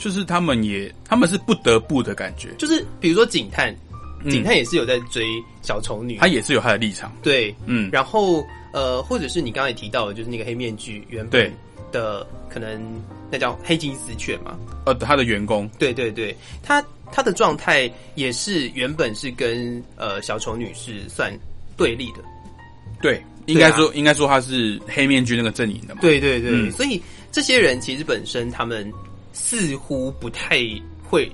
[0.00, 2.48] 就是他们也，他们是不得不的感觉。
[2.56, 3.76] 就是比如说警探，
[4.30, 5.26] 警探也是有在追
[5.60, 7.12] 小丑女，他也是有他的立场。
[7.22, 7.90] 对，嗯。
[7.92, 11.52] 然后呃，或者是你刚才提到的，就是那个黑面具原本
[11.92, 12.82] 的可能
[13.30, 14.58] 那叫黑金丝雀嘛？
[14.86, 15.68] 呃，他的员工。
[15.78, 16.82] 对对对，他
[17.12, 21.30] 他的状态也是原本是跟呃小丑女是算
[21.76, 22.24] 对立的。
[23.02, 26.00] 对，应该说应该说他是黑面具那个阵营的嘛？
[26.00, 28.90] 对对对，所以这些人其实本身他们。
[29.32, 30.58] 似乎不太
[31.02, 31.30] 会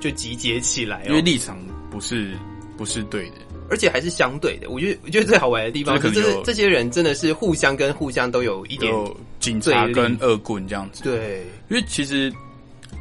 [0.00, 1.58] 就集结起来，因为立场
[1.90, 2.34] 不是
[2.76, 3.36] 不是对的，
[3.70, 4.68] 而且还是相对的。
[4.70, 8.92] 我觉得我觉得最好玩的地方就是这些人真的是互相跟互相都有一点
[9.40, 11.04] 警察跟恶棍这样子。
[11.04, 12.32] 对，因为其实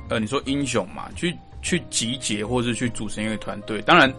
[0.10, 4.12] 呃，你说英雄嘛，去去集结或者去组成一个团队，当然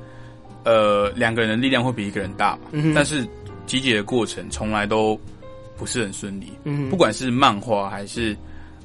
[0.64, 2.62] 呃两个人的力量会比一个人大嘛，
[2.94, 3.26] 但是
[3.66, 5.18] 集结的过程从来都
[5.76, 6.52] 不是很顺利。
[6.64, 8.36] 嗯，不管是漫画还是。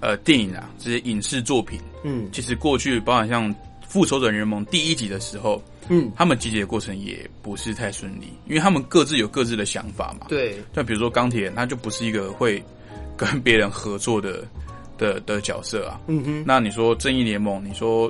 [0.01, 3.53] 呃，电影啊，这些影视作品，嗯，其实过去包含像
[3.85, 10.27] 《复仇者联盟》第一集的时候，嗯，他们集结的过程也不是太顺利，因为他们各自有各自的想法嘛。
[10.29, 12.63] 对，像比如说钢铁人，他就不是一个会
[13.17, 14.47] 跟别人合作的
[14.97, 15.99] 的的角色啊。
[16.07, 18.09] 嗯哼，那你说正义联盟，你说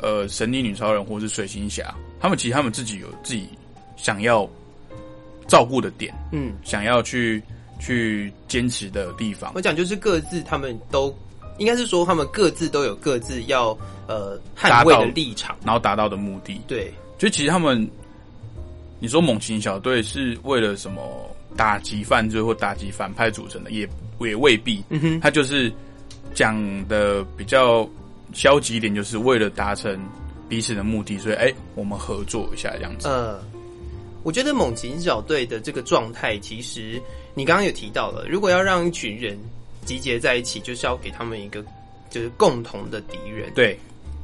[0.00, 3.48] 呃，神力女超人或是水行侠，他们其实他们自己有自己
[3.96, 4.46] 想要
[5.46, 7.42] 照顾的点，嗯，想要去。
[7.84, 11.12] 去坚持的地方，我讲就是各自他们都
[11.58, 13.76] 应该是说他们各自都有各自要
[14.06, 16.60] 呃捍卫的立场，然后达到的目的。
[16.68, 17.90] 对，就其实他们，
[19.00, 21.02] 你说猛禽小队是为了什么
[21.56, 23.88] 打击犯罪或打击反派组成的，也
[24.20, 24.80] 也未必。
[24.90, 25.70] 嗯哼，他就是
[26.34, 26.56] 讲
[26.86, 27.88] 的比较
[28.32, 29.98] 消极一点，就是为了达成
[30.48, 33.08] 彼此的目的，所以哎，我们合作一下这样子。
[33.08, 33.42] 呃，
[34.22, 37.02] 我觉得猛禽小队的这个状态其实。
[37.34, 39.38] 你刚刚有提到了，如果要让一群人
[39.84, 41.64] 集结在一起，就是要给他们一个
[42.10, 43.52] 就是共同的敌人。
[43.54, 43.78] 对，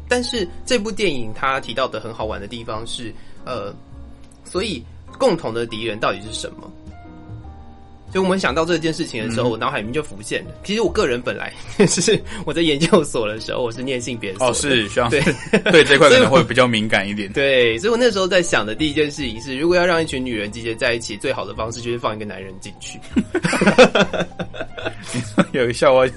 [0.09, 3.13] 但是这部电影它提到的很好玩的地方是，
[3.45, 3.75] 呃，
[4.45, 4.83] 所以
[5.19, 6.71] 共同的敌人到底是什么？
[8.11, 10.51] 所以我们想到这件事情的时候，我脑海里面就浮现了。
[10.65, 11.53] 其实我个人本来
[11.87, 15.21] 是我在研究所的时候，我是念性别哦，是需要对
[15.71, 17.31] 对这块可能会比较敏感一点。
[17.35, 22.99] 对，所以我那时候在想的第一件事情是，如果要让一群女人集结在一起，最好的方式就是放一个男人进去。
[25.53, 26.13] 有个笑话是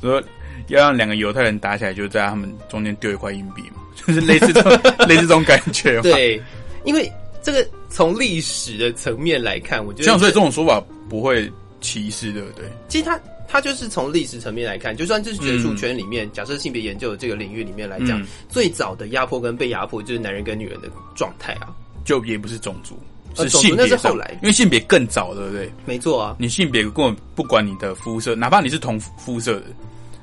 [0.00, 0.22] 说，
[0.68, 4.72] 要让两个犹太人打起来，就在他们中间丢一块硬币嘛，就是类似这种
[5.08, 6.00] 类似这种感觉。
[6.02, 6.40] 对，
[6.84, 7.10] 因为
[7.46, 10.82] 这个从历史的层面来看，我觉得像所以这种说法。
[11.08, 11.48] 不会
[11.80, 12.64] 歧视，对不对？
[12.88, 13.16] 其实他
[13.46, 21.70] 他就是从历史层面来看，就算就是学术圈里面，假设性别研究的这个领域里面来讲，最早的压迫跟被压迫就是男人跟女人的状态啊，
[22.04, 22.98] 就也不是种族，
[23.36, 23.84] 是性别。
[23.84, 25.70] 那是后来，因为性别更早，对不对？
[25.84, 29.66] 没错啊，你性别根本不管你的肤色，哪怕你是同肤色的，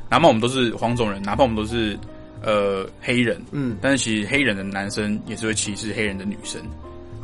[0.10, 1.98] 哪怕我们都是黄种人，哪怕我们都是
[2.42, 6.62] 呃黑人，嗯，但是其实黑人的男生也是会歧视黑人的女生。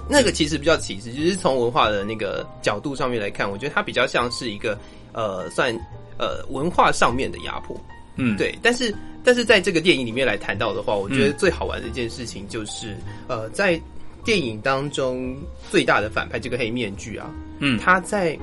[0.10, 4.76] 那个其实比较歧视，就是从文化的那个角度上面来看，我觉得它比较像是一个
[5.14, 5.72] 呃，算
[6.18, 7.80] 呃文化上面的压迫，
[8.16, 8.57] 嗯，对。
[8.62, 8.93] 但是
[9.24, 12.97] 但是在这个电影里面来谈到的话，我觉得最好玩的一件事情就是
[13.28, 13.80] 呃，在
[14.26, 15.38] 电影当中
[15.70, 17.30] 最大的反派这个黑面具啊，
[17.60, 18.38] 嗯，他在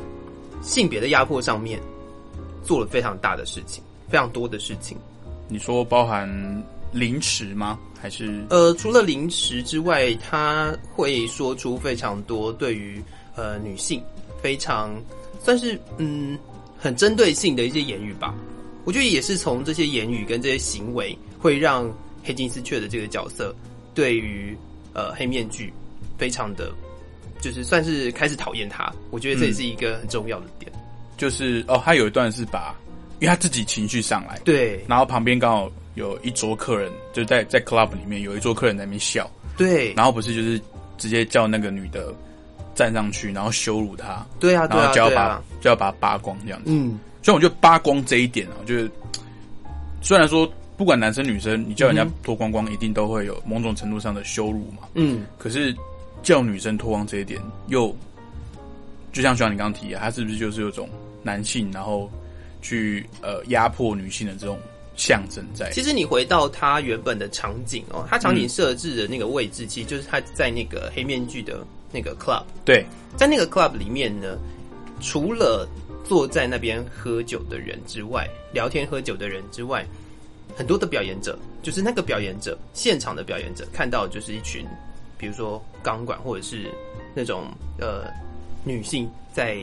[0.63, 1.81] 性别的压迫上面
[2.63, 4.97] 做了非常大的事情，非常多的事情。
[5.49, 6.29] 你说包含？
[6.93, 7.79] 凌迟吗？
[8.01, 13.03] 还是呃，除了凌迟之外，他会说出非常多对于
[13.35, 14.03] 呃女性
[14.43, 14.95] 非常
[15.43, 16.39] 算是嗯
[16.79, 18.35] 很针对性的一些言语吧。
[18.85, 23.55] 我觉得也是从这些言语跟这些行为，会让黑金丝雀的这个角色
[23.95, 24.57] 对于
[24.93, 25.73] 呃黑面具
[26.17, 26.71] 非常的
[27.41, 28.93] 就是算是开始讨厌他。
[29.11, 30.71] 我觉得这也是一个很重要的点。
[31.17, 32.77] 就是哦，他有一段是把，
[33.21, 40.59] 因为他自己情绪上来，对，然后旁边刚好有一桌客人，就在在 club 里面有一桌客人在那边笑，对，然后不是就是
[40.97, 42.15] 直接叫那个女的
[42.75, 46.71] 站上去，然后羞辱她，对啊，然后就要把就要把她扒光这样子。
[46.71, 48.91] 嗯，所以我觉得扒光这一点啊，就是
[50.01, 54.89] 虽然说不管男生女生，你叫人家脱光光，一定都会有某种程度上的羞辱嘛。
[54.95, 55.75] 嗯，可是
[56.23, 57.95] 叫女生脱光这一点，又
[59.13, 60.89] 就像像你刚刚提的，他是不是就是有种？
[61.23, 62.09] 男性，然后
[62.63, 64.61] 去呃压迫女性的这种
[64.97, 65.71] 象征在。
[65.71, 72.43] 其实你回到他原本的场景哦，他场景设置的那个位置，其实就是他在那个黑面具的那个 club。
[72.65, 72.85] 对，
[73.17, 74.37] 在那个 club 里面呢，
[75.01, 75.69] 除了
[76.05, 79.87] 坐在那边喝酒的人之外，聊天喝酒的人之外，
[80.57, 84.67] 很多的表演者，就是那个表演者，现场的表演者，看到就是一群，
[85.19, 86.71] 比如说钢管或者是
[87.15, 87.45] 那种
[87.79, 88.05] 呃
[88.65, 89.59] 女性在。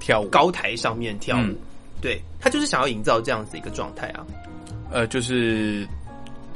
[0.00, 1.52] 跳舞高台上面跳舞，
[2.00, 4.24] 对他就是想要营造这样子一个状态啊。
[4.90, 5.86] 呃，就是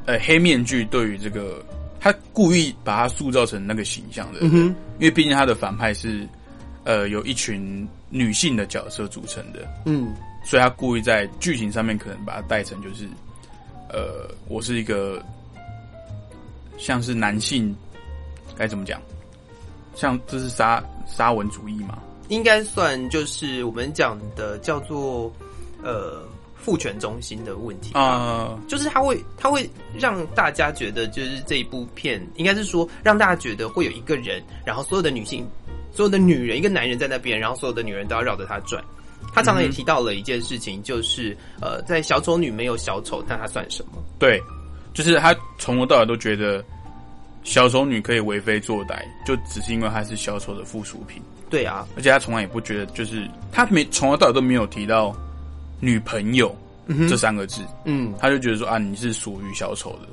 [0.07, 1.65] 呃黑面具对于这个，
[2.01, 6.27] 他故意把他塑造成那个形象的，因为毕竟他的反派是
[6.85, 10.15] 呃有一群女性的角色组成的，嗯，
[10.45, 13.07] 所以他故意在剧情上面可能把它带成就是
[13.89, 15.23] 呃我是一个
[16.79, 17.75] 像是男性
[18.57, 19.01] 该怎么讲，
[19.95, 21.99] 像这是沙沙文主义嘛。
[22.29, 25.31] 应该算就是我们讲的叫做
[25.83, 26.23] 呃
[26.63, 35.45] 父权中心的问题啊，就是他会他会让大家觉得就是这一部片应该是说让大家觉得会有一个人，然后所有的女性、
[35.93, 38.83] 所有的女人、一个男人在那边，然后所有的女人都要绕着他转。
[39.35, 43.93] 他常常也提到了一件事情，就是呃，在小丑女没有小丑，那她算什么？
[44.19, 44.43] 对，
[44.93, 46.63] 就是他从头到尾都觉得
[47.43, 51.23] 小丑女可以为非作歹，就只是因为她是小丑的附属品。
[51.49, 55.15] 对啊，而且他从来也不觉得，就是他没从头到尾都没有提到
[55.83, 56.57] 女朋友
[57.09, 57.61] 这三个字。
[57.85, 60.09] 嗯，他就觉得说啊，你是属于小丑的。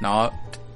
[0.00, 0.32] 然后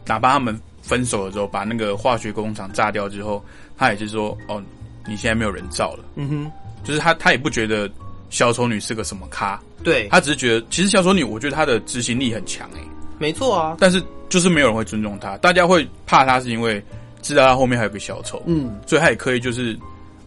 [0.07, 3.43] 哪怕他们分手了之后，把那个化学工厂炸掉之后，
[3.75, 4.63] 他也是说哦，
[5.07, 6.05] 你现在没有人造了。
[6.17, 6.53] 嗯哼，
[6.85, 7.91] 就是他他也不觉得
[8.29, 9.59] 小丑女是个什么咖。
[9.83, 12.81] 对他只是觉得，其实小丑女，我觉得她的执行力很强诶。
[13.19, 16.85] 没错啊，但是就是没有人会尊重她，大家会怕她是因为
[17.23, 18.43] 知道她后面还有个小丑。
[18.45, 19.75] 嗯，所以他也可以就是。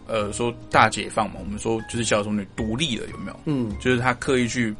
[0.08, 3.40] 呃，说大解放嘛，我们说就是小丑女独立了，有没有？
[3.44, 4.74] 嗯，就是他刻意去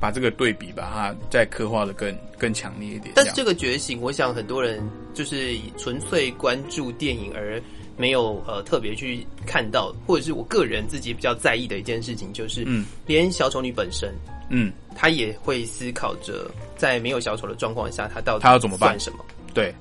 [0.00, 3.12] 把这个对比，把它再刻画的更更强烈一点。
[3.14, 4.82] 但是这个觉醒，我想很多人
[5.14, 7.62] 就是纯粹关注电影而
[7.96, 14.12] 没有呃特别去看到，或者是我个人自己比较在意的一件事情，就是嗯，连小丑女本身，
[14.50, 18.98] 嗯，她也会思考着在没有小丑的状况下，她到底她要怎么办？
[18.98, 19.24] 什么？
[19.54, 19.72] 对，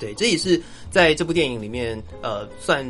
[0.00, 0.60] 对，这也是
[0.90, 2.84] 在这部电影里面呃算。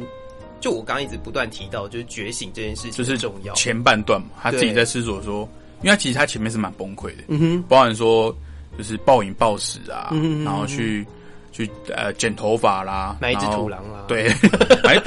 [0.61, 3.55] 就我刚刚一直不断提到，就是觉醒这件事情，就是重要。
[3.55, 5.49] 前半段嘛，他自己在思索说，
[5.83, 8.35] 因为他其实他前面是蛮崩溃的，嗯哼，包含说
[8.79, 10.11] 就是暴饮暴食啊，
[10.45, 11.07] 然后去
[11.53, 14.29] 去呃剪头发啦，买一只土狼啦，对，
[14.83, 14.99] 买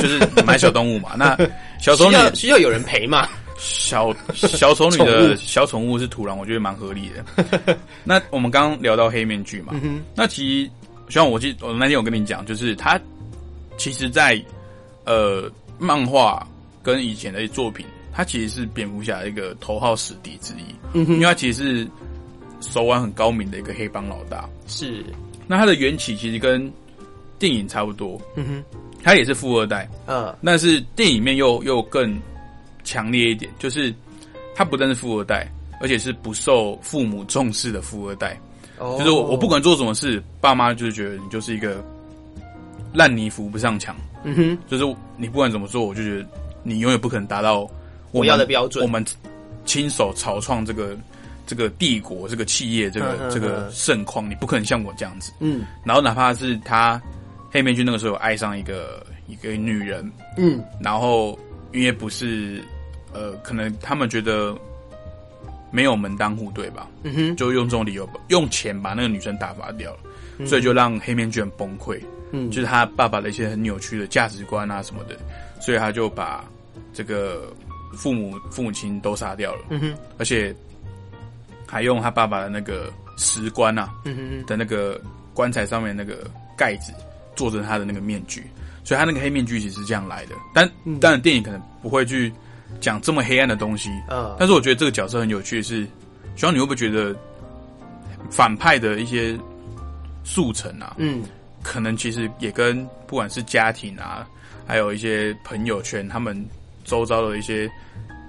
[0.00, 1.36] 就是买小动物嘛，那
[1.80, 3.28] 小丑女需要有人陪嘛，
[3.58, 7.76] 小小丑女的小宠物是土狼，我觉得蛮合理的。
[8.04, 9.74] 那我们刚刚聊到黑面具嘛，
[10.14, 10.70] 那其实
[11.08, 13.00] 像我记，我那天我跟你讲，就是他
[13.76, 14.42] 其实，在
[15.04, 16.46] 呃，漫画
[16.82, 21.90] 跟以前的作品，他其实是蝙蝠侠一个头号死敌之一，嗯哼，因为他其实是
[22.60, 25.04] 手腕很高明的一个黑帮老大，是。
[25.46, 26.72] 那他的缘起其实跟
[27.38, 28.64] 电影差不多，嗯哼，
[29.02, 32.18] 他也是富二代，嗯，但是电影面又又更
[32.82, 33.94] 强烈一点，就是
[34.54, 35.46] 他不但是富二代，
[35.80, 38.40] 而且是不受父母重视的富二代，
[38.78, 41.84] 哦，就是我我不管做什么事，爸妈就是觉得你就是一个
[42.94, 43.94] 烂泥扶不上墙。
[44.22, 46.26] 嗯哼，就是你不管怎么做，我就觉得
[46.62, 47.68] 你永远不可能达到
[48.12, 48.82] 我要的标准。
[48.82, 49.04] 我们
[49.66, 50.96] 亲手草创这个
[51.46, 55.32] 这个帝国、这个企业、这个这个盛况，你不可能像我这样子。
[55.40, 57.00] 嗯，然后哪怕是他
[57.50, 61.38] 黑面具那个时候爱上一个一个女人，嗯，然后
[61.72, 62.62] 因为不是
[63.12, 64.56] 呃，可能他们觉得
[65.70, 66.88] 没有门当户对吧？
[67.02, 72.00] 嗯哼，就用这种理由用钱把那个女生打发掉了，所以就让黑面具很崩溃。
[72.34, 75.16] 嗯，就是他爸爸的一些很扭曲的价值观啊什么的，
[75.60, 76.44] 所以他就把
[76.92, 77.52] 这个
[77.96, 79.66] 父母父母亲都杀掉了。
[79.70, 80.54] 嗯哼，而且
[81.66, 85.00] 还用他爸爸的那个石棺啊，嗯哼的那个
[85.32, 86.92] 棺材上面那个盖子
[87.36, 88.44] 做成他的那个面具，
[88.82, 90.34] 所以他那个黑面具其实是这样来的。
[90.52, 90.68] 但
[91.00, 92.32] 当然电影可能不会去
[92.80, 93.90] 讲这么黑暗的东西。
[94.10, 95.86] 嗯，但是我觉得这个角色很有趣，是
[96.34, 97.14] 希望你会不会觉得
[98.30, 99.38] 反派的一些
[100.24, 100.94] 速成啊？
[100.98, 101.22] 嗯。
[101.64, 104.28] 可能其实也跟不管是家庭啊，
[104.64, 106.46] 还有一些朋友圈，他们
[106.84, 107.68] 周遭的一些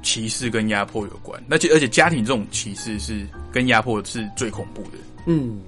[0.01, 1.39] 歧视跟压迫有关。
[1.51, 4.97] 而且而且家庭这种歧视是跟压迫是最恐怖的。
[5.27, 5.59] 嗯，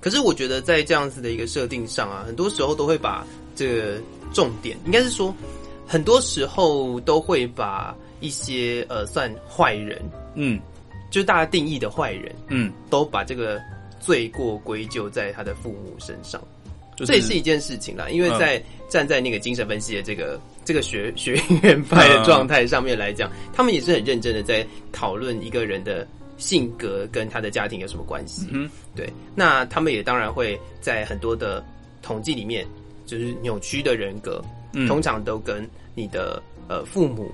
[0.00, 4.00] 可是我觉得在这样子的一个设定上啊，很多时候都会把这个
[4.32, 5.34] 重点，应该是说，
[5.86, 10.00] 很多时候都会把一些呃算坏人，
[10.34, 10.58] 嗯，
[11.10, 13.60] 就是大家定义的坏人，嗯，都把这个
[14.00, 16.40] 罪过归咎在他的父母身上。
[17.06, 28.46] 这也是一件事情啦，因为在站在那个精神分析的这个这个学学院派的状态上面来讲，他们也是很认真的在讨论一个人的性格跟他的家庭有什么关系。
[28.50, 29.08] 嗯，对。
[29.34, 31.64] 那他们也当然会在很多的
[32.02, 32.66] 统计里面，
[33.06, 34.42] 就是扭曲的人格，
[34.86, 37.32] 通常都跟你的呃父母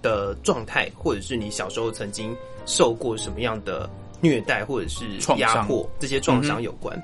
[0.00, 2.34] 的状态，或者是你小时候曾经
[2.66, 3.88] 受过什么样的
[4.20, 5.04] 虐待或者是
[5.38, 6.96] 压迫这些创伤有关。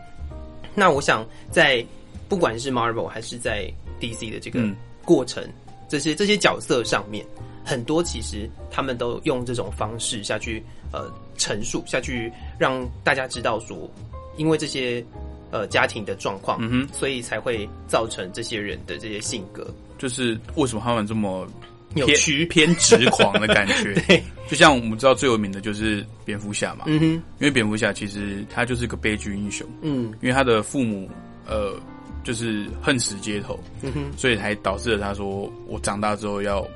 [0.74, 1.84] 那我想，在
[2.28, 4.60] 不管是 Marvel 还是在 DC 的这个
[5.04, 5.42] 过程，
[5.88, 7.24] 这些这些角色上面，
[7.64, 10.62] 很多其实他们都用这种方式下去
[10.92, 13.90] 呃陈述下去，让大家知道说，
[14.36, 15.04] 因为这些
[15.50, 19.66] 呃家庭的状况，嗯哼，所以才会造成这些人的这些性格，
[19.96, 21.46] 就是为什么他们这么
[21.94, 23.94] 扭曲、偏执狂的感觉。
[24.06, 31.08] 对，就像我们知道最有名的就是蝙蝠侠嘛，嗯哼，因为蝙蝠侠其实他就是个悲剧英雄，嗯，因为他的父母
[31.46, 31.74] 呃
[32.22, 36.66] 就是恨死街头，嗯哼，所以才导致了他说我长大之后要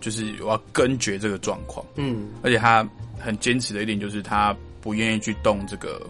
[0.00, 2.88] 就是我要根绝这个状况，嗯，而且他
[3.18, 6.00] 很坚持的一点就是他不愿意去动这个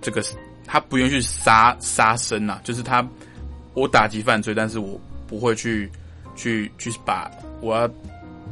[0.00, 0.20] 这个
[0.66, 3.06] 他不愿意去杀杀生呐，就是他
[3.74, 5.88] 我打击犯罪，但是我不会去。
[6.40, 7.30] 去去把
[7.60, 7.88] 我要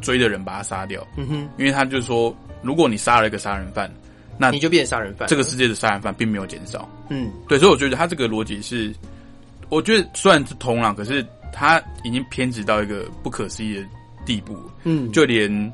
[0.03, 3.91] 追的人把他杀掉，嗯哼，因为他就说，如果你杀了一个杀人犯，
[4.37, 5.27] 那你就变成杀人犯。
[5.27, 8.95] 这个世界的杀人犯并没有减少，嗯，对，所以我觉得他这个逻辑是，
[9.71, 13.85] 我觉得虽然是通了，可是他已经偏执到一个不可思议的
[14.27, 15.73] 地步，嗯，就连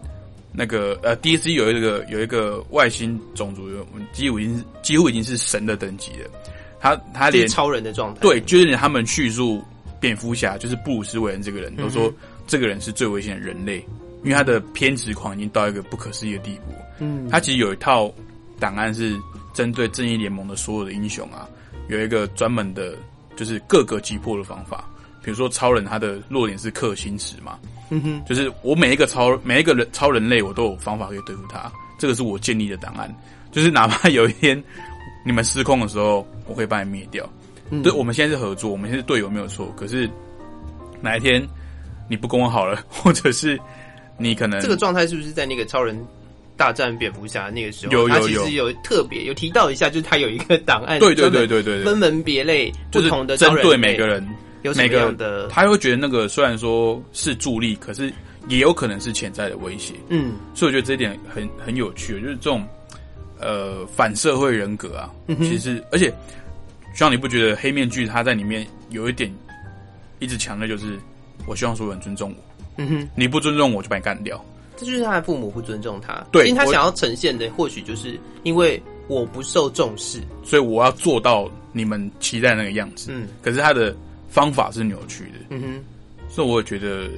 [0.52, 3.68] 那个呃，DC 有一个有一个外星种族，
[4.12, 6.30] 几乎已经几乎已经是神的等级了，
[6.80, 9.62] 他他连超人的状态，对，就是连他们叙述。
[10.04, 12.12] 蝙蝠侠就是布鲁斯韦恩这个人，都说
[12.46, 13.78] 这个人是最危险的人类，
[14.22, 16.74] 因为他的偏执狂已经到一个不可思议的地步。
[16.98, 18.12] 嗯，他其实有一套
[18.60, 19.18] 档案是
[19.54, 21.48] 针对正义联盟的所有的英雄啊，
[21.88, 22.94] 有一个专门的，
[23.34, 24.84] 就是各个击破的方法。
[25.22, 31.72] 比如说超人，他的弱点是克星石嘛，嗯哼，就是我每一个超每一个人超人类，我都有方法可以对付他。
[31.98, 33.10] 这个是我建立的档案，
[33.50, 34.62] 就是哪怕有一天
[35.24, 37.26] 你们失控的时候，我会把你灭掉。
[37.82, 39.72] 对，我们现在是合作，我们现在是队友没有错。
[39.76, 40.08] 可是
[41.00, 41.42] 哪一天
[42.08, 43.58] 你不跟我好了， 或者是
[44.18, 45.98] 你可能这个状态是不是在那个超人
[46.56, 47.92] 大战蝙蝠侠那个时候？
[47.92, 54.26] 有有有有特别有提到一下，就是他有一个档案，对对对对对，分门别类不同的针对每个人
[54.62, 58.12] 有每个人的，他会觉得那个虽然说是助力，可是
[58.48, 59.94] 也有可能是潜在的威胁。
[60.08, 62.66] 嗯，所以我觉得这一点很很有趣，就是这种
[63.40, 66.12] 呃反社会人格啊，其实而且。
[66.94, 69.32] 希望你不觉得黑面具他在里面有一点
[70.20, 70.98] 一直强的，就是
[71.46, 72.36] 我希望所有人尊重我。
[72.76, 74.42] 嗯哼，你不尊重我就把你干掉。
[74.76, 76.24] 这就是他的父母不尊重他。
[76.30, 83.10] 对，因为他想要呈现的或许就是因为我不受重视，所以我要做到你们期待那个样子。
[83.12, 83.94] 嗯，可是他的
[84.28, 85.38] 方法是扭曲的。
[85.50, 85.84] 嗯哼，
[86.28, 87.08] 所以我也觉得，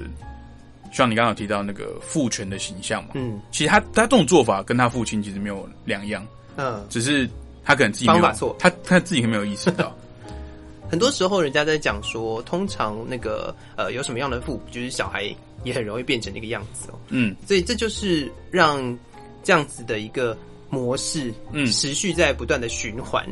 [0.92, 6.26] 像你刚刚提到那个父权的形象嘛，嗯，其实他他这种做法跟他父亲其实没有两样。
[6.56, 7.28] 嗯，只是。
[7.66, 9.94] 他可能自己方法错，他他自己没有意识到。
[10.88, 16.98] 很多时候，人家在讲说，通常那个呃，有什么样的父母，就是小孩也很容易变成那个样子哦。
[17.08, 18.96] 嗯，所以这就是让
[19.42, 20.38] 这样子的一个
[20.70, 23.26] 模式，嗯，持续在不断的循环，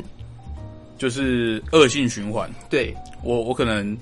[0.97, 2.51] 就是恶性循环。
[2.69, 3.97] 对我，我可能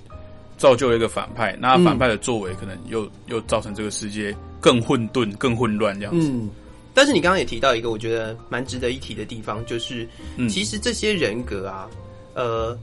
[0.58, 6.32] 造就了一个反派，那反派的作为可能又又造成这个世界更混沌、更混乱这样子。
[6.96, 10.08] 但是你刚刚也提到一个我觉得蛮值得一提的地方，就是
[10.48, 11.90] 其实这些人格啊，
[12.36, 12.78] 呃，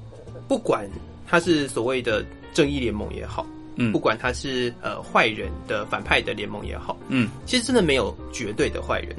[0.49, 0.89] 不管
[1.29, 3.47] 他是所谓的正义联盟也好，
[3.77, 9.15] 嗯，不管他是呃坏人的反派的联盟也好，嗯，其实真的没有绝对的坏人。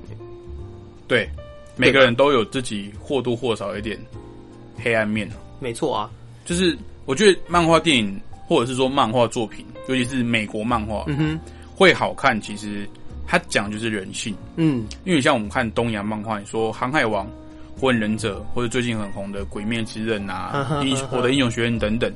[1.07, 1.29] 对，
[1.77, 3.97] 每个人都有自己或多或少一点
[4.83, 5.29] 黑暗面。
[5.61, 6.11] 没错啊，
[6.43, 11.39] 就是我觉得漫画电影或者是说漫画作品，尤其是美国漫画，嗯哼，
[11.73, 12.85] 会好看，其实。
[13.32, 17.25] 他讲就是人性，嗯，因为像我们看东洋漫画，你说《航海王》
[17.79, 22.11] 《火影忍者》或者最近很红的《鬼灭之刃》啊，《英我的英雄学院》等等，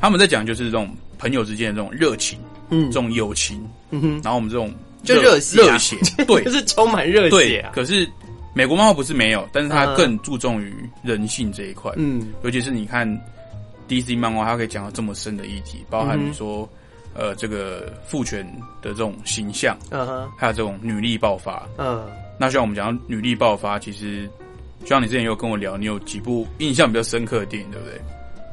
[0.00, 7.72] 他们在讲就是这种朋友之间的这种热情，嗯，这种友情，嗯哼，然后我们这种就热血，热血， 对，就是充满热血啊。
[7.74, 8.08] 可是
[8.54, 13.08] 美国漫画不是没有，但是它更注重于人性这一块，嗯，尤其是你看
[13.88, 16.68] DC 漫画它可以讲到这么深的议题，包含你说
[17.14, 18.44] 呃这个父权
[18.82, 22.06] 的这种形象，嗯哼，还有这种女力爆发，嗯，
[22.38, 24.28] 那像我们讲女力爆发，其实
[24.80, 28.00] 就像你之前有跟我聊，你有几部印象比较深刻的电影，对不对？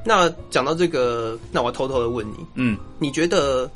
[0.05, 3.69] 那讲到这个，那我偷偷的问你，嗯，你觉得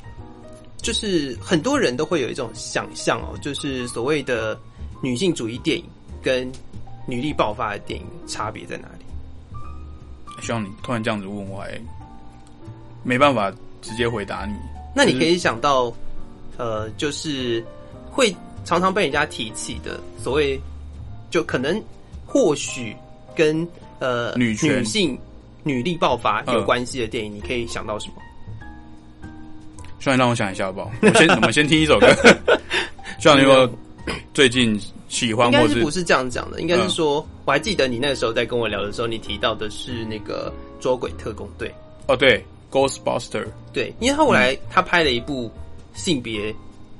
[0.78, 4.58] 就是很多人都会有一种想象哦，就是所谓的
[5.02, 5.84] 女性主义电影
[6.22, 6.50] 跟
[7.06, 9.04] 女力爆发的电影差别在哪里？
[10.40, 11.80] 希望你突然这样子问我，还
[13.04, 14.54] 没办法直接回答你。
[14.94, 15.92] 那你可以想到，
[16.56, 17.64] 呃，就是
[18.10, 18.34] 会
[18.64, 20.60] 常常被人家提起的所谓，
[21.30, 21.82] 就可能
[22.26, 22.96] 或许
[23.34, 23.66] 跟
[23.98, 25.18] 呃女女性。
[25.64, 28.14] 女力爆发有关系的电影，你可以想到什么？
[30.00, 30.90] 需要让我想一下好不好？
[31.00, 32.08] 我先 我们先听一首歌。
[33.20, 33.70] 需要你说
[34.34, 34.76] 最近
[35.08, 36.60] 喜欢，应该是不是这样讲的？
[36.60, 41.68] 应该是说，我还记得你那个时候在跟我聊的时候，你提到的是那个《捉鬼特工队》。
[42.08, 43.46] 哦，对，Ghostbuster。
[43.72, 45.48] 对，因为他后来他拍了一部
[45.94, 46.52] 性别，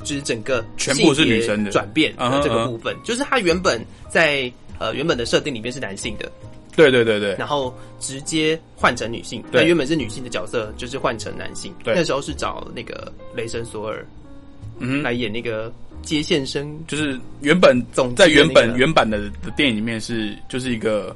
[0.04, 6.30] 就是整个全部是女生的转变的这个部分，就是他原本在呃原本的设定里面是男性的。
[6.74, 11.70] 对对对对，然后直接换成女性，那原本是女性的角色，就是换成男性。
[11.84, 14.06] 那时候是找那个雷神索尔，
[14.78, 15.70] 嗯，来演那个
[16.00, 21.14] 接线生，就是原本总在原本原版的的电影里面是就是一个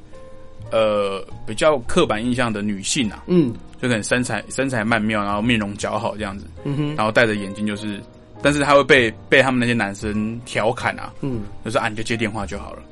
[0.71, 3.55] 呃比较刻板印象的女性啊，嗯，
[3.87, 8.01] 就可能身材身材曼妙，然后面容姣好这样子，嗯哼，然后戴着眼镜，就是，
[8.43, 12.83] 但是他会被被他们那些男生调侃啊，嗯，就是啊你就接电话就好了，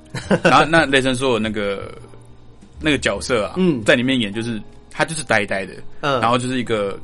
[0.45, 1.93] 然后那雷神索尔那个。
[2.81, 3.83] 那个角色啊，嗯。
[3.85, 6.21] 在里面演就是他就是呆呆的，嗯。
[6.21, 6.99] 然后就是一个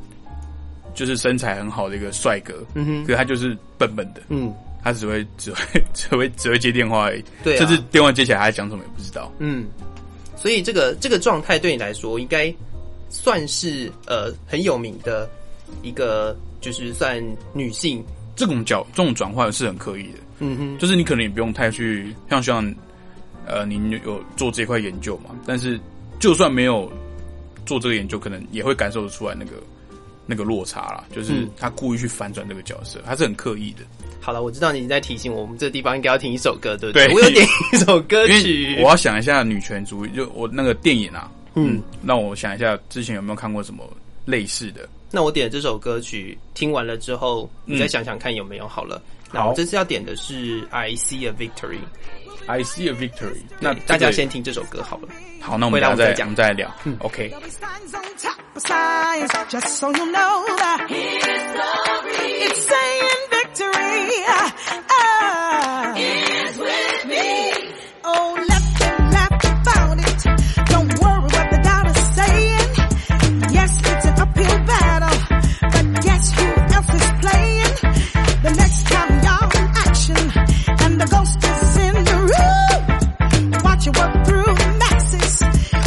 [0.95, 3.05] 就是身材很好的一个帅哥，嗯哼。
[3.05, 5.59] 可是他就是笨笨的，嗯，他只会只会
[5.95, 9.64] 只会只会接电话而已，对，甚至电话接起来他讲什么也不知道，嗯，
[10.36, 12.53] 所以这个这个状态对你来说应该
[13.11, 15.29] 算是呃很有名的
[15.83, 18.03] 一个，就是算女性
[18.35, 22.75] 这种角这种转换是很刻意的，嗯哼，就是你可能也不用太去像像。
[23.47, 25.31] 呃，您有做这块研究嘛？
[25.45, 25.81] 但是
[26.21, 26.93] 就算没有
[27.67, 29.53] 做这个研究，可能也会感受得出来那个
[30.25, 31.05] 那个落差啦。
[31.11, 33.81] 就是他故意去反转这个角色，他是很刻意的。
[34.21, 37.13] 好了，我知道你在提醒我们，这个地方应该要听一首歌，对不对？
[37.13, 41.83] 我有点一首歌曲，我要想一下女权主义，就我那个电影啊，嗯。
[42.03, 43.85] 那我想一下之前有没有看过什么
[44.25, 44.89] 类似的？
[45.11, 49.03] 那我点这首歌曲听完了之后你再想想看有没有好了。
[49.33, 51.79] 那我这次要点的是 i see a victory
[52.47, 55.09] i see a victory 那大家先听这首歌好了。
[55.41, 56.35] 好那我们两个再讲。
[56.35, 57.33] 再聊，OK。
[62.51, 63.91] It's saying victory.
[81.21, 81.37] Watch
[83.87, 85.43] it work through the masses.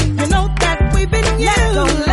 [0.07, 2.12] You know that we've been used.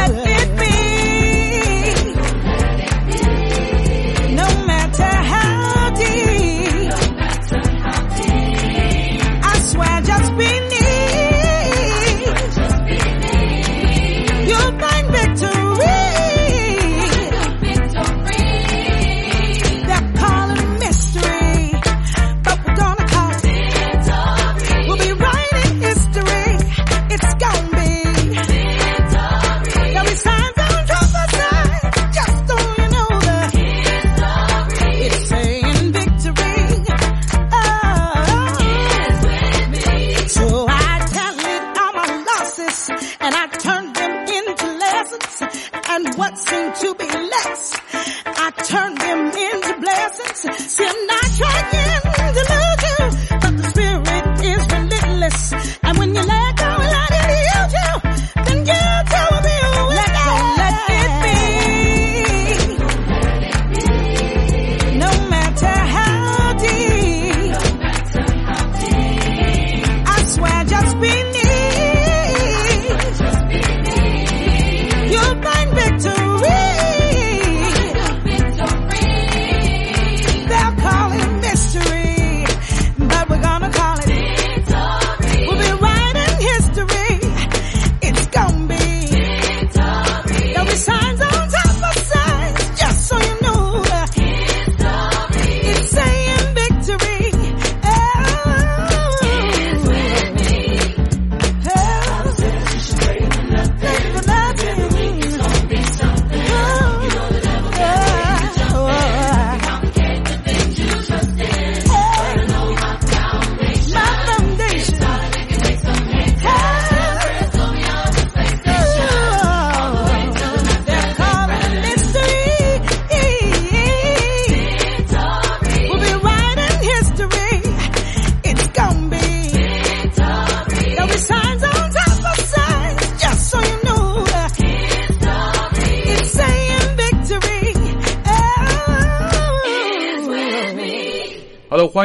[49.10, 50.72] him into blessings.
[50.72, 51.89] Sin not trying.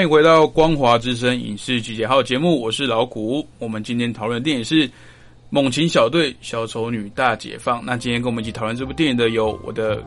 [0.05, 3.45] 迎回到《光华之声》影视集结号节目，我是老谷。
[3.57, 4.87] 我们今天讨论的电影是
[5.49, 7.79] 《猛禽小队：小丑女大解放》。
[7.83, 10.03] 那今天跟我们一起讨论这部电影的有我的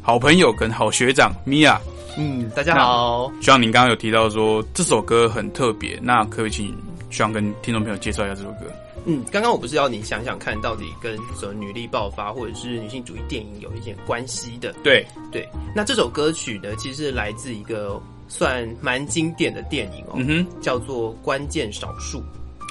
[0.00, 1.78] 好朋友跟好学长米娅。
[2.16, 3.30] 嗯，大家好。
[3.42, 6.74] 希望您刚刚有提到说这首歌很特别，那可以请
[7.10, 8.60] 希望跟听众朋友介绍一下这首歌。
[9.04, 14.72] 嗯，刚刚我不是要你想想看到底跟什么女力爆发或者是女性主义电影有一点关系的？
[14.82, 15.46] 对对。
[15.76, 18.00] 那这首歌曲呢，其实来自一个。
[18.32, 22.18] 算蛮经典的电影哦，嗯哼，叫做《关键少数》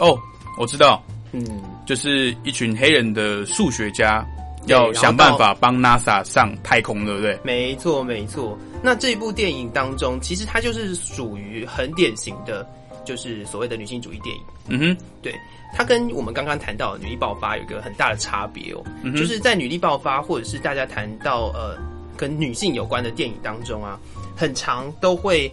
[0.04, 0.18] 哦，
[0.58, 1.04] 我知道，
[1.34, 4.26] 嗯，就是一群黑人的数学家
[4.66, 7.40] 要想办法帮 NASA 上太空，对不对？
[7.44, 8.58] 没错，没错。
[8.82, 12.68] 那这部电影当中，其实它就是属于很典型的，
[13.06, 14.42] 就是所谓的女性主义电影。
[14.68, 15.32] 嗯哼，对，
[15.76, 18.84] 它跟我们刚刚谈到女力爆发有一个很大的差别哦，
[19.16, 21.78] 就是在女力爆发或者是大家谈到呃
[22.22, 24.00] 跟女性有关的电影当中啊。
[24.34, 25.52] 很长都会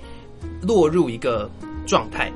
[0.63, 1.51] 落入一个
[1.87, 2.33] 状态，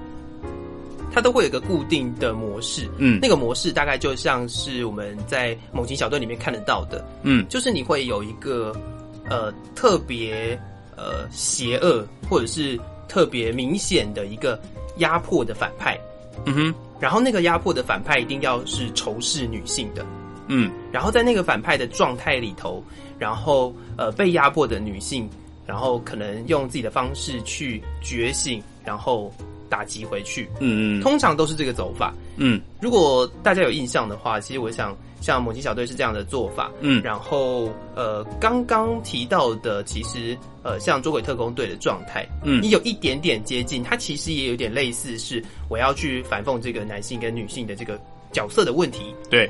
[1.10, 8.74] 它都会有一个固定的模式，嗯，那个模式大概就像是我们在《猛禽小队》里面看得到的，嗯，就是你会有一个
[9.30, 10.58] 呃特别
[10.96, 12.78] 呃邪恶或者是
[13.08, 14.60] 特别明显的一个
[14.98, 15.98] 压迫的反派，
[16.44, 20.04] 嗯哼，然后那个压迫的反派一定要是仇视女性的，
[20.52, 22.84] 嗯，然后在那个反派的状态里头，
[23.18, 25.28] 然后呃被压迫的女性。
[25.64, 29.32] 然后可能用自己的方式去觉醒，然后
[29.70, 30.48] 打击回去。
[30.58, 32.12] 嗯嗯，通常都是这个走法。
[32.36, 36.70] 嗯，如果大家有印象的话，其实我想像猛禽小队是这样的做法。
[36.80, 47.98] 嗯，然后呃，刚刚提到的，其实呃，像捉鬼特工队的状态，嗯，你有一点点接近，它其实也有点类似，是我要去反讽这个男性跟女性的这个
[48.32, 49.14] 角色的问题。
[49.30, 49.48] 对，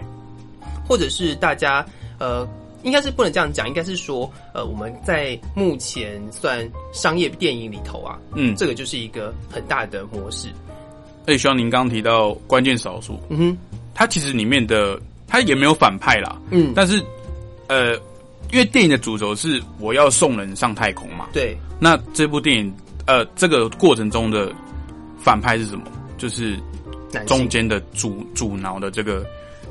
[0.88, 1.84] 或者是大家
[2.18, 2.48] 呃。
[2.84, 10.48] 应该是不能这样讲，应该是说，呃，我们在目前算商业电影里头啊，嗯，这个就是一个很大的模式。
[11.24, 13.58] 而且，希望您刚刚提到关键少数，嗯哼，
[13.94, 17.00] 它其实里面的它也没有反派啦，嗯，但是，
[17.68, 17.94] 呃，
[18.50, 22.74] 因为电影的主轴是我要送人上太空嘛，对，那这部电影，
[23.06, 24.52] 呃，这个过程中的
[25.20, 25.84] 反派是什么？
[26.18, 26.58] 就是
[27.26, 29.24] 中间的阻阻挠的这个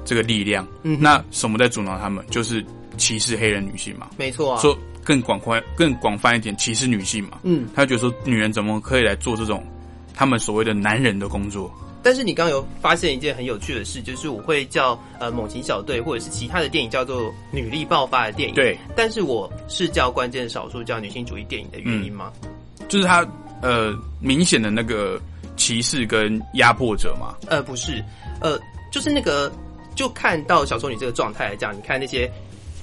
[0.05, 2.25] 这个力量，嗯，那什么在阻挠他们？
[2.29, 2.65] 就是。
[2.97, 4.09] 歧视黑人女性嘛？
[4.17, 7.39] 没错，说更广宽、更广泛一点，歧视女性嘛？
[7.43, 9.65] 嗯，他觉得说女人怎么可以来做这种
[10.13, 11.71] 他们所谓的男人的工作？
[12.03, 22.31] 但是你刚有发现一件很有趣的事，就是我会叫呃猛禽小队或者是其他的电影叫做女力爆发的电影，对，但是我是叫关键少数叫女性主义电影的原因吗？
[22.89, 23.25] 就是他
[23.61, 25.19] 呃明显的那个
[25.55, 27.33] 歧视跟压迫者嘛？
[27.47, 28.03] 呃，不是，
[28.41, 28.59] 呃，
[28.91, 29.51] 就是那个
[29.95, 32.31] 就看到小丑女这个状态来讲，你看那些。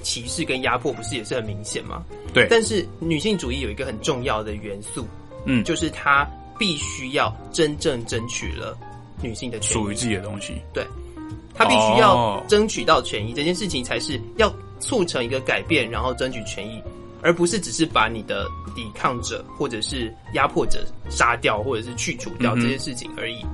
[0.01, 2.05] 歧视跟压迫不是也是很明显吗？
[2.33, 2.47] 对。
[2.49, 5.05] 但是女性主义有一个很重要的元素，
[5.45, 6.25] 嗯，就是她
[6.57, 8.77] 必须要真正争取了
[9.21, 10.53] 女性的属于自己的东西。
[10.73, 10.87] 对，
[11.53, 14.49] 她必须要争取到权益，这件事情才是要
[14.79, 16.81] 促成一个改变，然后争取权益，
[17.21, 23.45] 而不是只是把你的抵抗者或者是压迫者杀掉，或者是去除掉这些事情而已。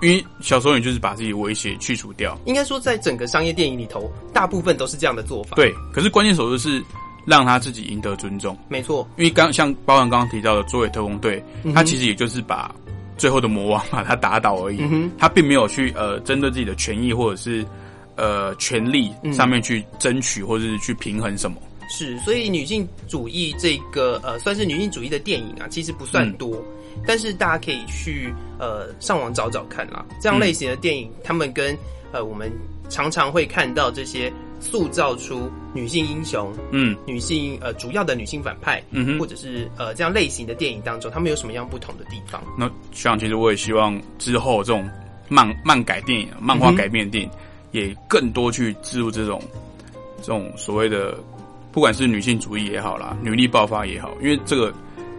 [0.00, 2.38] 因为小时候你就是把自己威胁去除掉。
[2.44, 5.56] 应该说，在整个商业电影里头，大部分都是这样的做法。
[5.56, 6.82] 对，可是关键手术是
[7.26, 8.56] 让他自己赢得尊重。
[8.68, 11.42] 没错，因为刚像包含刚刚提到的《捉尾特工队》，
[11.74, 12.74] 他其实也就是把
[13.16, 14.80] 最后的魔王把他打倒而已，
[15.18, 17.66] 他并没有去呃针对自己的权益或者是
[18.14, 21.56] 呃权利上面去争取或者是去平衡什么。
[21.90, 26.62] 是，所以女性主义这个呃算是女性主义的电影啊，其实不算多。
[27.06, 31.76] 但是大家可以去呃上网找找看啦，这样类型的电影，他们跟
[32.12, 32.50] 呃我们
[32.88, 42.42] 常常会看到这些塑造出女性英雄，嗯，女性呃主要的女性反派，嗯哼，或者是呃这样类型的电影当中，他们有什么样不同的地方？
[42.58, 44.88] 那像其实我也希望之后这种
[45.28, 47.30] 漫漫改电影、漫画改编电影，
[47.72, 49.40] 也更多去植入这种
[50.18, 51.16] 这种所谓的
[51.70, 54.74] 不管是女性主义也好啦，女力爆发也好，因为这个。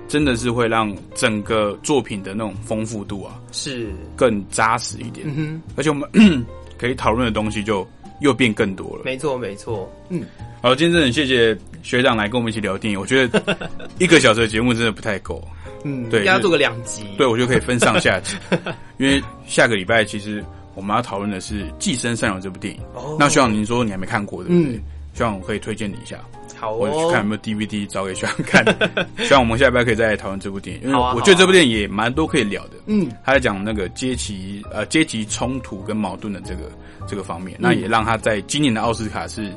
[0.10, 5.26] 真的是会让整个作品的那种丰富度啊，是更扎实一点。
[5.30, 6.10] 嗯哼，而且我们
[6.78, 7.88] 可以讨论的东西就
[8.20, 9.03] 又变更多了。
[9.05, 9.89] 没错，没错。
[10.10, 10.24] 嗯，
[10.62, 12.99] 好，今天真的很谢谢学长来跟我们一起聊电影。
[12.99, 13.57] 我觉得
[13.99, 15.41] 一个小时的节目真的不太够。
[15.84, 17.05] 嗯，对，应该做个两集。
[17.16, 18.36] 对，我觉得可以分上下集。
[18.97, 20.43] 因为下个礼拜其实
[20.74, 22.82] 我们要讨论的是《寄生上流》这部电影。
[22.95, 24.82] 哦，那学长您说你还没看过，对不对？
[25.14, 26.18] 希望我可以推荐你一下。
[26.60, 28.66] 好，我去看有没有 DVD 找给学长看。
[29.26, 32.72] 希望我们下边可以再来讨论这部电影，因为我觉得这部电影也蛮多可以聊的。
[32.88, 36.64] 嗯，他在讲那个阶级呃阶级冲突跟矛盾的这个
[37.07, 39.49] 这个方面，那也让他在今年的奥斯卡是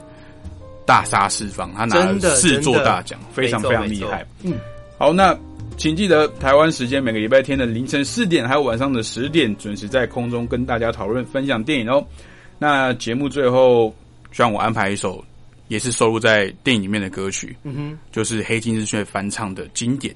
[0.87, 4.25] 大杀四方，他拿了四座大奖，非常非常厉害。
[4.43, 4.55] 嗯，
[4.97, 5.37] 好，那。
[5.79, 12.05] 请记得台湾时间每个礼拜天的凌晨四点，还有晚上的十点，准时在空中跟大家讨论分享电影哦。
[12.59, 13.93] 那节目最后，
[14.31, 15.25] 让我安排一首
[15.73, 20.15] 也是收录在电影里面的歌曲，嗯哼，就是黑金日炫翻唱的经典，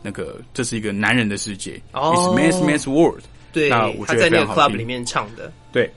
[0.00, 3.22] 那个这是一个男人的世界，It's Man's Man's World。
[3.52, 5.52] 对，那我觉得在那个 club 里面唱的。
[5.70, 5.90] 对，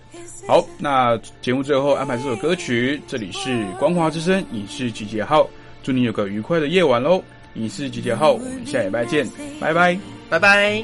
[0.46, 5.50] 好，那节目最后安排这首歌曲，这里是光华之声影视集结号，
[5.84, 7.24] 祝你有个愉快的夜晚喽！
[7.54, 9.26] 影视集结号，我们下礼拜见，
[9.58, 9.98] 拜拜，
[10.30, 10.84] 拜拜。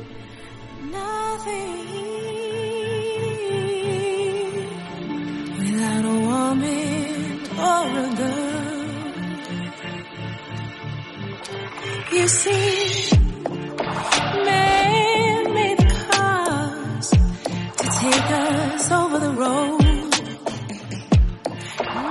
[18.03, 19.81] Take us over the road.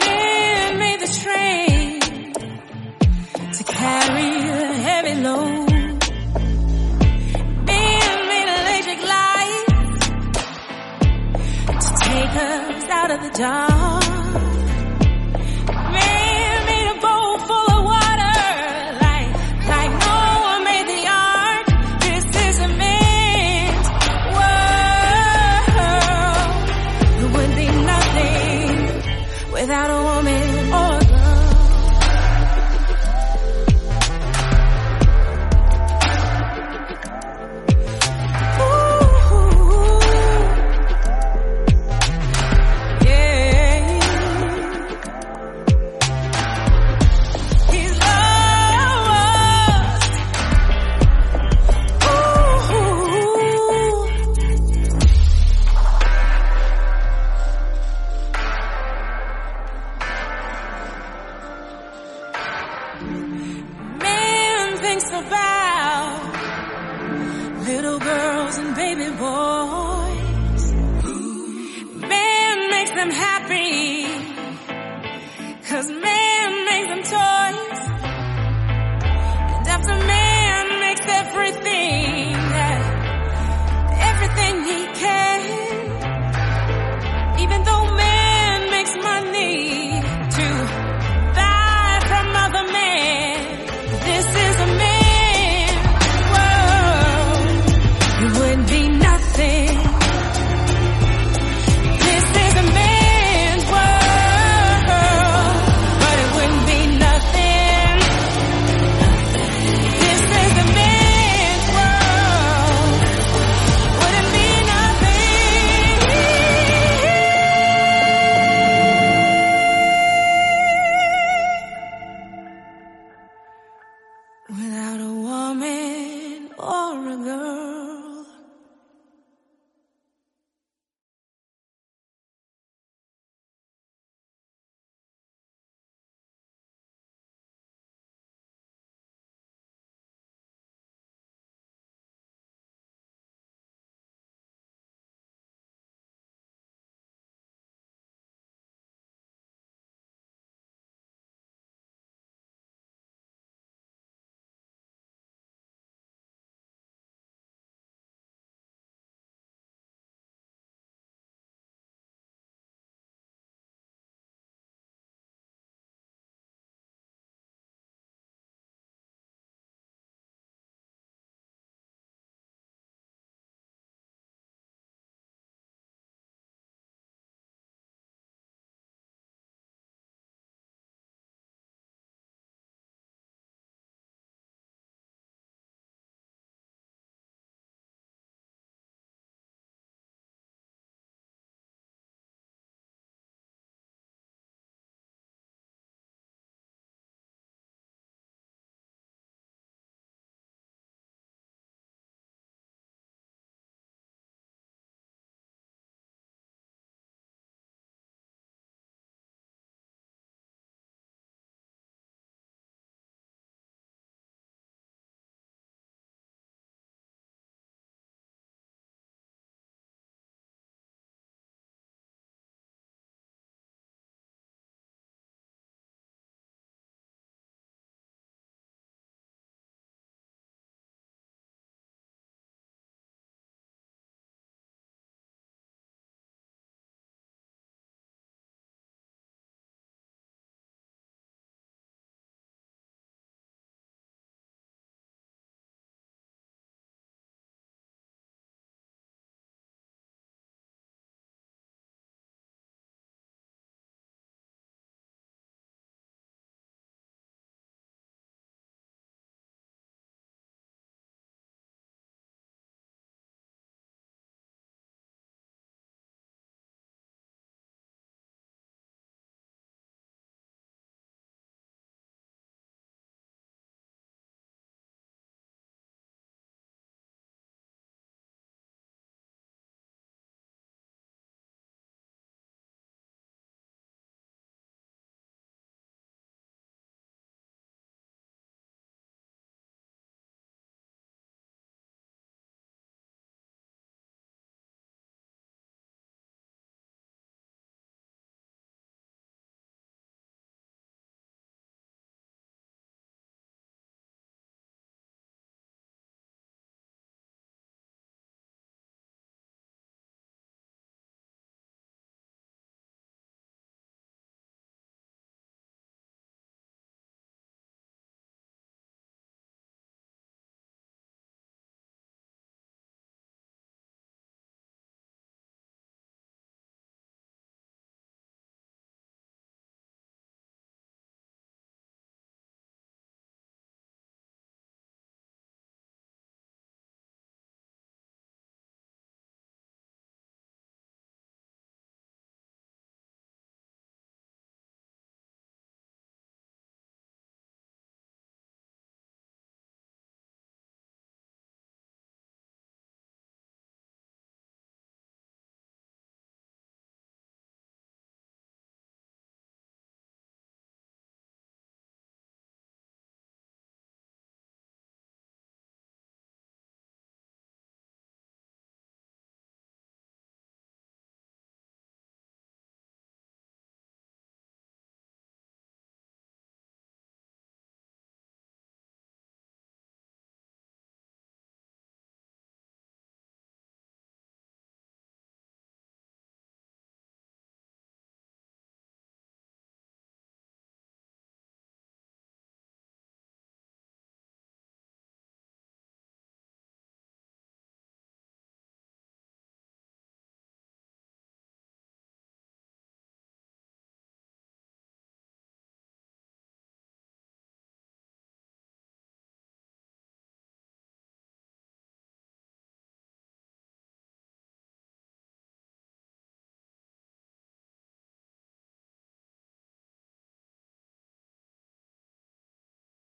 [0.00, 2.00] Man made the train
[3.56, 5.70] to carry a heavy load.
[7.70, 9.64] Man made electric light
[11.84, 14.21] to take us out of the dark.